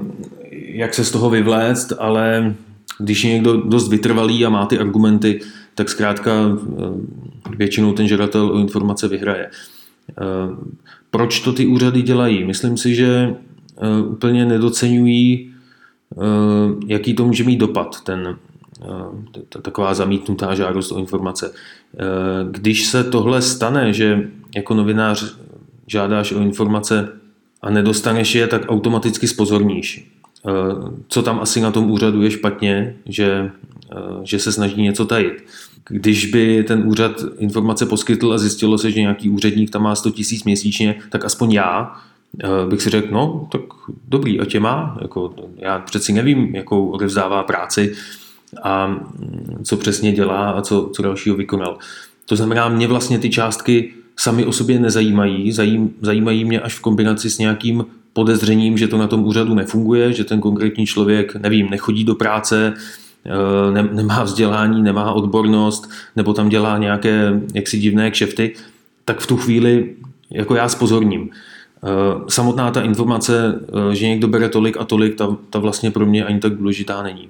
jak 0.51 0.93
se 0.93 1.05
z 1.05 1.11
toho 1.11 1.29
vyvléct, 1.29 1.93
ale 1.99 2.55
když 2.99 3.23
je 3.23 3.33
někdo 3.33 3.57
dost 3.57 3.89
vytrvalý 3.89 4.45
a 4.45 4.49
má 4.49 4.65
ty 4.65 4.79
argumenty, 4.79 5.39
tak 5.75 5.89
zkrátka 5.89 6.31
většinou 7.57 7.93
ten 7.93 8.07
žadatel 8.07 8.51
o 8.51 8.59
informace 8.59 9.07
vyhraje. 9.07 9.49
Eh, 11.17 11.19
proč 11.19 11.39
to 11.39 11.53
ty 11.53 11.65
úřady 11.65 12.01
dělají? 12.01 12.43
Myslím 12.43 12.77
si, 12.77 12.95
že 12.95 13.35
úplně 14.07 14.45
nedocenují, 14.45 15.53
jaký 16.87 17.13
to 17.13 17.25
může 17.25 17.43
mít 17.43 17.57
dopad, 17.57 18.03
ten, 18.03 18.37
taková 19.61 19.93
zamítnutá 19.93 20.55
žádost 20.55 20.91
o 20.91 20.97
informace. 20.97 21.53
Když 22.51 22.85
se 22.85 23.03
tohle 23.03 23.41
stane, 23.41 23.93
že 23.93 24.29
jako 24.55 24.73
novinář 24.73 25.37
žádáš 25.87 26.31
o 26.31 26.39
informace 26.39 27.09
a 27.61 27.69
nedostaneš 27.69 28.35
je, 28.35 28.47
tak 28.47 28.71
automaticky 28.71 29.27
spozorníš. 29.27 30.11
Eh, 30.47 30.51
co 31.07 31.21
tam 31.21 31.39
asi 31.39 31.61
na 31.61 31.71
tom 31.71 31.91
úřadu 31.91 32.21
je 32.23 32.31
špatně, 32.31 32.95
že, 33.05 33.51
eh, 33.91 33.97
že 34.23 34.39
se 34.39 34.51
snaží 34.51 34.81
něco 34.81 35.05
tajit. 35.05 35.43
Když 35.89 36.25
by 36.25 36.63
ten 36.63 36.83
úřad 36.85 37.23
informace 37.37 37.85
poskytl 37.85 38.33
a 38.33 38.37
zjistilo 38.37 38.77
se, 38.77 38.91
že 38.91 39.01
nějaký 39.01 39.29
úředník 39.29 39.69
tam 39.69 39.83
má 39.83 39.95
100 39.95 40.11
tisíc 40.11 40.43
měsíčně, 40.43 40.95
tak 41.09 41.25
aspoň 41.25 41.51
já 41.51 41.95
eh, 42.43 42.47
bych 42.69 42.81
si 42.81 42.89
řekl, 42.89 43.07
no, 43.13 43.47
tak 43.51 43.61
dobrý, 44.07 44.39
a 44.39 44.45
tě 44.45 44.59
má. 44.59 44.97
Jako, 45.01 45.33
já 45.57 45.79
přeci 45.79 46.13
nevím, 46.13 46.55
jakou 46.55 46.89
odevzdává 46.89 47.43
práci 47.43 47.95
a 48.63 48.87
mm, 48.87 49.61
co 49.63 49.77
přesně 49.77 50.11
dělá 50.11 50.49
a 50.49 50.61
co, 50.61 50.91
co 50.95 51.01
dalšího 51.01 51.35
vykonal. 51.35 51.77
To 52.25 52.35
znamená, 52.35 52.69
mě 52.69 52.87
vlastně 52.87 53.19
ty 53.19 53.29
částky 53.29 53.93
sami 54.19 54.45
o 54.45 54.51
sobě 54.51 54.79
nezajímají, 54.79 55.51
zajím, 55.51 55.93
zajímají 56.01 56.45
mě 56.45 56.59
až 56.59 56.75
v 56.75 56.81
kombinaci 56.81 57.29
s 57.29 57.37
nějakým 57.37 57.85
podezřením, 58.13 58.77
že 58.77 58.87
to 58.87 58.97
na 58.97 59.07
tom 59.07 59.23
úřadu 59.25 59.55
nefunguje, 59.55 60.13
že 60.13 60.23
ten 60.23 60.39
konkrétní 60.39 60.85
člověk, 60.85 61.35
nevím, 61.35 61.69
nechodí 61.69 62.03
do 62.03 62.15
práce, 62.15 62.73
ne, 63.73 63.83
nemá 63.91 64.23
vzdělání, 64.23 64.81
nemá 64.81 65.11
odbornost, 65.11 65.89
nebo 66.15 66.33
tam 66.33 66.49
dělá 66.49 66.77
nějaké 66.77 67.41
jaksi 67.53 67.77
divné 67.77 68.11
kšefty, 68.11 68.55
tak 69.05 69.19
v 69.19 69.27
tu 69.27 69.37
chvíli 69.37 69.95
jako 70.31 70.55
já 70.55 70.69
spozorním. 70.69 71.29
Eh, 71.83 71.89
samotná 72.27 72.71
ta 72.71 72.81
informace, 72.81 73.59
eh, 73.91 73.95
že 73.95 74.07
někdo 74.07 74.27
bere 74.27 74.49
tolik 74.49 74.77
a 74.79 74.83
tolik, 74.83 75.15
ta, 75.15 75.37
ta 75.49 75.59
vlastně 75.59 75.91
pro 75.91 76.05
mě 76.05 76.25
ani 76.25 76.39
tak 76.39 76.53
důležitá 76.53 77.03
není. 77.03 77.29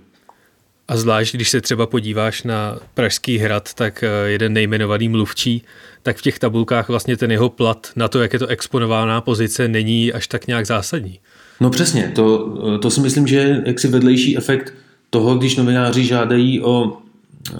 A 0.87 0.97
zvlášť, 0.97 1.35
když 1.35 1.49
se 1.49 1.61
třeba 1.61 1.85
podíváš 1.85 2.43
na 2.43 2.79
Pražský 2.93 3.37
hrad, 3.37 3.73
tak 3.73 4.03
eh, 4.03 4.29
jeden 4.29 4.53
nejmenovaný 4.53 5.09
mluvčí, 5.09 5.63
tak 6.03 6.17
v 6.17 6.21
těch 6.21 6.39
tabulkách 6.39 6.89
vlastně 6.89 7.17
ten 7.17 7.31
jeho 7.31 7.49
plat 7.49 7.87
na 7.95 8.07
to, 8.07 8.21
jak 8.21 8.33
je 8.33 8.39
to 8.39 8.47
exponovaná 8.47 9.21
pozice, 9.21 9.67
není 9.67 10.13
až 10.13 10.27
tak 10.27 10.47
nějak 10.47 10.65
zásadní. 10.65 11.19
No 11.61 11.69
přesně, 11.69 12.11
to, 12.15 12.57
eh, 12.75 12.79
to 12.79 12.89
si 12.89 13.01
myslím, 13.01 13.27
že 13.27 13.35
je 13.35 13.63
jaksi 13.65 13.87
vedlejší 13.87 14.37
efekt 14.37 14.73
toho, 15.09 15.35
když 15.35 15.55
novináři 15.55 16.03
žádají 16.03 16.61
o, 16.61 16.97
eh, 17.53 17.55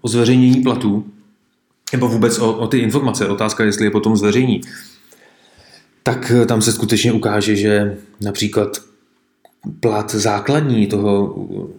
o 0.00 0.08
zveřejnění 0.08 0.62
platů, 0.62 1.06
nebo 1.92 2.08
vůbec 2.08 2.38
o, 2.38 2.52
o 2.52 2.66
ty 2.66 2.78
informace, 2.78 3.28
otázka, 3.28 3.64
jestli 3.64 3.84
je 3.84 3.90
potom 3.90 4.16
zveřejní, 4.16 4.60
tak 6.02 6.32
tam 6.46 6.62
se 6.62 6.72
skutečně 6.72 7.12
ukáže, 7.12 7.56
že 7.56 7.98
například 8.20 8.68
plat 9.80 10.14
základní 10.14 10.86
toho 10.86 11.26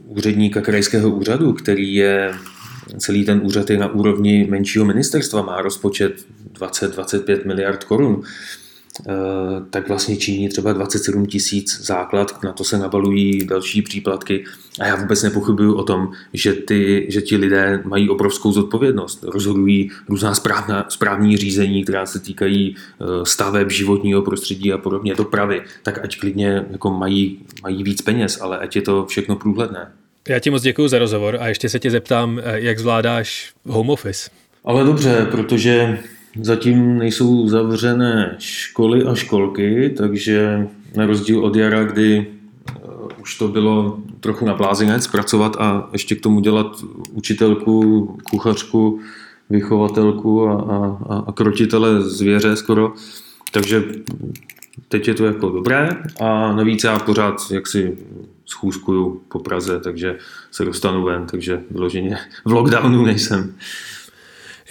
úředníka 0.05 0.61
krajského 0.61 1.09
úřadu, 1.09 1.53
který 1.53 1.95
je 1.95 2.33
celý 2.97 3.25
ten 3.25 3.41
úřad 3.43 3.69
je 3.69 3.77
na 3.77 3.87
úrovni 3.87 4.47
menšího 4.49 4.85
ministerstva, 4.85 5.41
má 5.41 5.61
rozpočet 5.61 6.25
20-25 6.53 7.47
miliard 7.47 7.83
korun, 7.83 8.21
tak 9.69 9.87
vlastně 9.87 10.17
činí 10.17 10.49
třeba 10.49 10.73
27 10.73 11.25
tisíc 11.25 11.85
základ, 11.85 12.43
na 12.43 12.51
to 12.53 12.63
se 12.63 12.77
nabalují 12.77 13.45
další 13.45 13.81
příplatky 13.81 14.45
a 14.79 14.87
já 14.87 14.95
vůbec 14.95 15.23
nepochybuju 15.23 15.73
o 15.73 15.83
tom, 15.83 16.11
že, 16.33 16.53
ty, 16.53 17.05
že 17.09 17.21
ti 17.21 17.37
lidé 17.37 17.81
mají 17.85 18.09
obrovskou 18.09 18.51
zodpovědnost. 18.51 19.23
Rozhodují 19.23 19.91
různá 20.09 20.35
správná, 20.35 20.85
správní 20.89 21.37
řízení, 21.37 21.83
která 21.83 22.05
se 22.05 22.19
týkají 22.19 22.75
eh, 22.75 23.05
staveb, 23.23 23.71
životního 23.71 24.21
prostředí 24.21 24.73
a 24.73 24.77
podobně, 24.77 25.15
dopravy, 25.15 25.61
tak 25.83 26.03
ať 26.03 26.19
klidně 26.19 26.65
jako 26.71 26.89
mají, 26.91 27.39
mají 27.63 27.83
víc 27.83 28.01
peněz, 28.01 28.41
ale 28.41 28.57
ať 28.57 28.75
je 28.75 28.81
to 28.81 29.05
všechno 29.05 29.35
průhledné. 29.35 29.91
Já 30.29 30.39
ti 30.39 30.49
moc 30.49 30.61
děkuji 30.61 30.87
za 30.87 30.99
rozhovor 30.99 31.37
a 31.39 31.47
ještě 31.47 31.69
se 31.69 31.79
tě 31.79 31.91
zeptám, 31.91 32.39
eh, 32.43 32.59
jak 32.59 32.79
zvládáš 32.79 33.53
home 33.65 33.89
office. 33.89 34.29
Ale 34.65 34.83
dobře, 34.83 35.27
protože 35.31 35.99
zatím 36.41 36.97
nejsou 36.97 37.47
zavřené 37.47 38.35
školy 38.39 39.03
a 39.03 39.15
školky, 39.15 39.93
takže 39.97 40.67
na 40.95 41.05
rozdíl 41.05 41.45
od 41.45 41.55
jara, 41.55 41.83
kdy 41.83 42.27
eh, 42.27 42.73
už 43.21 43.37
to 43.37 43.47
bylo 43.47 43.99
trochu 44.19 44.45
na 44.45 44.53
blázinec 44.53 45.07
pracovat 45.07 45.55
a 45.59 45.89
ještě 45.93 46.15
k 46.15 46.21
tomu 46.21 46.39
dělat 46.39 46.67
učitelku, 47.11 48.05
kuchařku, 48.29 48.99
vychovatelku 49.49 50.47
a, 50.47 50.53
a, 51.09 51.23
a 51.27 51.31
krotitele 51.31 52.01
zvěře 52.01 52.55
skoro. 52.55 52.93
Takže 53.51 53.83
teď 54.87 55.07
je 55.07 55.13
to 55.13 55.25
jako 55.25 55.49
dobré 55.49 55.89
a 56.19 56.53
navíc 56.53 56.83
já 56.83 56.99
pořád 56.99 57.35
jaksi 57.51 57.97
schůzkuju 58.45 59.21
po 59.31 59.39
Praze, 59.39 59.79
takže 59.79 60.17
se 60.51 60.65
dostanu 60.65 61.03
ven, 61.03 61.25
takže 61.25 61.61
vyloženě 61.71 62.17
v 62.45 62.51
lockdownu 62.51 63.05
nejsem. 63.05 63.53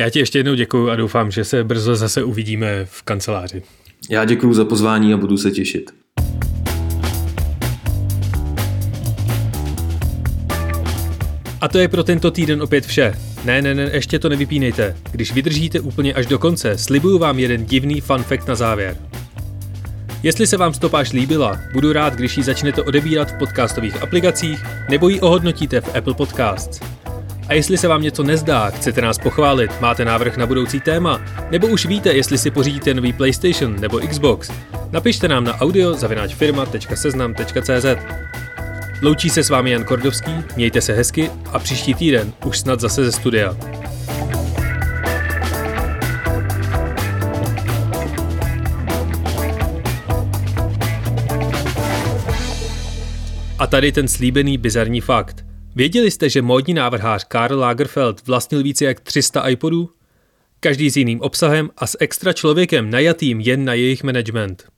Já 0.01 0.11
ti 0.11 0.19
ještě 0.19 0.39
jednou 0.39 0.55
děkuji 0.55 0.91
a 0.91 0.97
doufám, 0.97 1.31
že 1.31 1.45
se 1.45 1.65
brzo 1.65 1.97
zase 1.97 2.25
uvidíme 2.25 2.85
v 2.85 3.03
kanceláři. 3.03 3.63
Já 4.11 4.25
děkuji 4.25 4.55
za 4.55 4.65
pozvání 4.65 5.15
a 5.15 5.17
budu 5.17 5.37
se 5.37 5.51
těšit. 5.51 5.91
A 11.61 11.69
to 11.69 11.79
je 11.79 11.89
pro 11.89 12.05
tento 12.05 12.31
týden 12.31 12.63
opět 12.63 12.87
vše. 12.87 13.13
Ne, 13.45 13.63
ne, 13.63 13.75
ne, 13.75 13.91
ještě 13.93 14.19
to 14.19 14.29
nevypínejte. 14.29 14.97
Když 15.11 15.33
vydržíte 15.33 15.81
úplně 15.81 16.15
až 16.15 16.27
do 16.27 16.39
konce, 16.39 16.79
slibuju 16.79 17.19
vám 17.19 17.39
jeden 17.39 17.65
divný 17.65 18.01
fun 18.01 18.23
fact 18.23 18.49
na 18.49 18.55
závěr. 18.55 18.97
Jestli 20.23 20.47
se 20.47 20.57
vám 20.57 20.75
stopáž 20.75 21.13
líbila, 21.13 21.61
budu 21.73 21.93
rád, 21.93 22.15
když 22.15 22.37
ji 22.37 22.43
začnete 22.43 22.83
odebírat 22.83 23.31
v 23.31 23.39
podcastových 23.39 24.03
aplikacích 24.03 24.65
nebo 24.91 25.09
ji 25.09 25.21
ohodnotíte 25.21 25.81
v 25.81 25.97
Apple 25.97 26.15
Podcasts. 26.15 26.98
A 27.49 27.55
jestli 27.55 27.79
se 27.79 27.89
vám 27.89 28.03
něco 28.03 28.23
nezdá, 28.23 28.71
chcete 28.71 29.01
nás 29.01 29.19
pochválit, 29.19 29.81
máte 29.81 30.05
návrh 30.05 30.37
na 30.37 30.47
budoucí 30.47 30.81
téma, 30.81 31.21
nebo 31.51 31.67
už 31.67 31.87
víte, 31.87 32.13
jestli 32.13 32.39
si 32.39 32.51
pořídíte 32.51 32.95
nový 32.95 33.13
PlayStation 33.13 33.81
nebo 33.81 33.99
Xbox, 33.99 34.51
napište 34.91 35.29
nám 35.29 35.45
na 35.45 35.61
audio.firma.seznam.cz 35.61 37.87
Loučí 39.03 39.31
se 39.31 39.43
s 39.43 39.51
vámi 39.51 39.71
Jan 39.71 39.85
Kordovský, 39.85 40.33
mějte 40.57 40.81
se 40.81 40.95
hezky 40.95 41.31
a 41.53 41.59
příští 41.59 41.95
týden 41.95 42.33
už 42.45 42.59
snad 42.59 42.81
zase 42.81 43.05
ze 43.05 43.13
studia. 43.13 43.57
A 53.59 53.67
tady 53.67 53.93
ten 53.93 54.09
slíbený 54.09 54.59
bizarní 54.59 55.01
fakt. 55.01 55.45
Věděli 55.77 56.11
jste, 56.11 56.31
že 56.31 56.43
módní 56.43 56.75
návrhář 56.75 57.25
Karl 57.25 57.59
Lagerfeld 57.59 58.27
vlastnil 58.27 58.63
více 58.63 58.85
jak 58.85 59.01
300 59.01 59.49
iPodů? 59.49 59.91
Každý 60.61 60.91
s 60.91 60.97
jiným 60.97 61.21
obsahem 61.21 61.71
a 61.77 61.87
s 61.87 61.97
extra 62.01 62.33
člověkem 62.33 62.91
najatým 62.91 63.41
jen 63.41 63.65
na 63.65 63.75
jejich 63.75 64.05
management. 64.05 64.69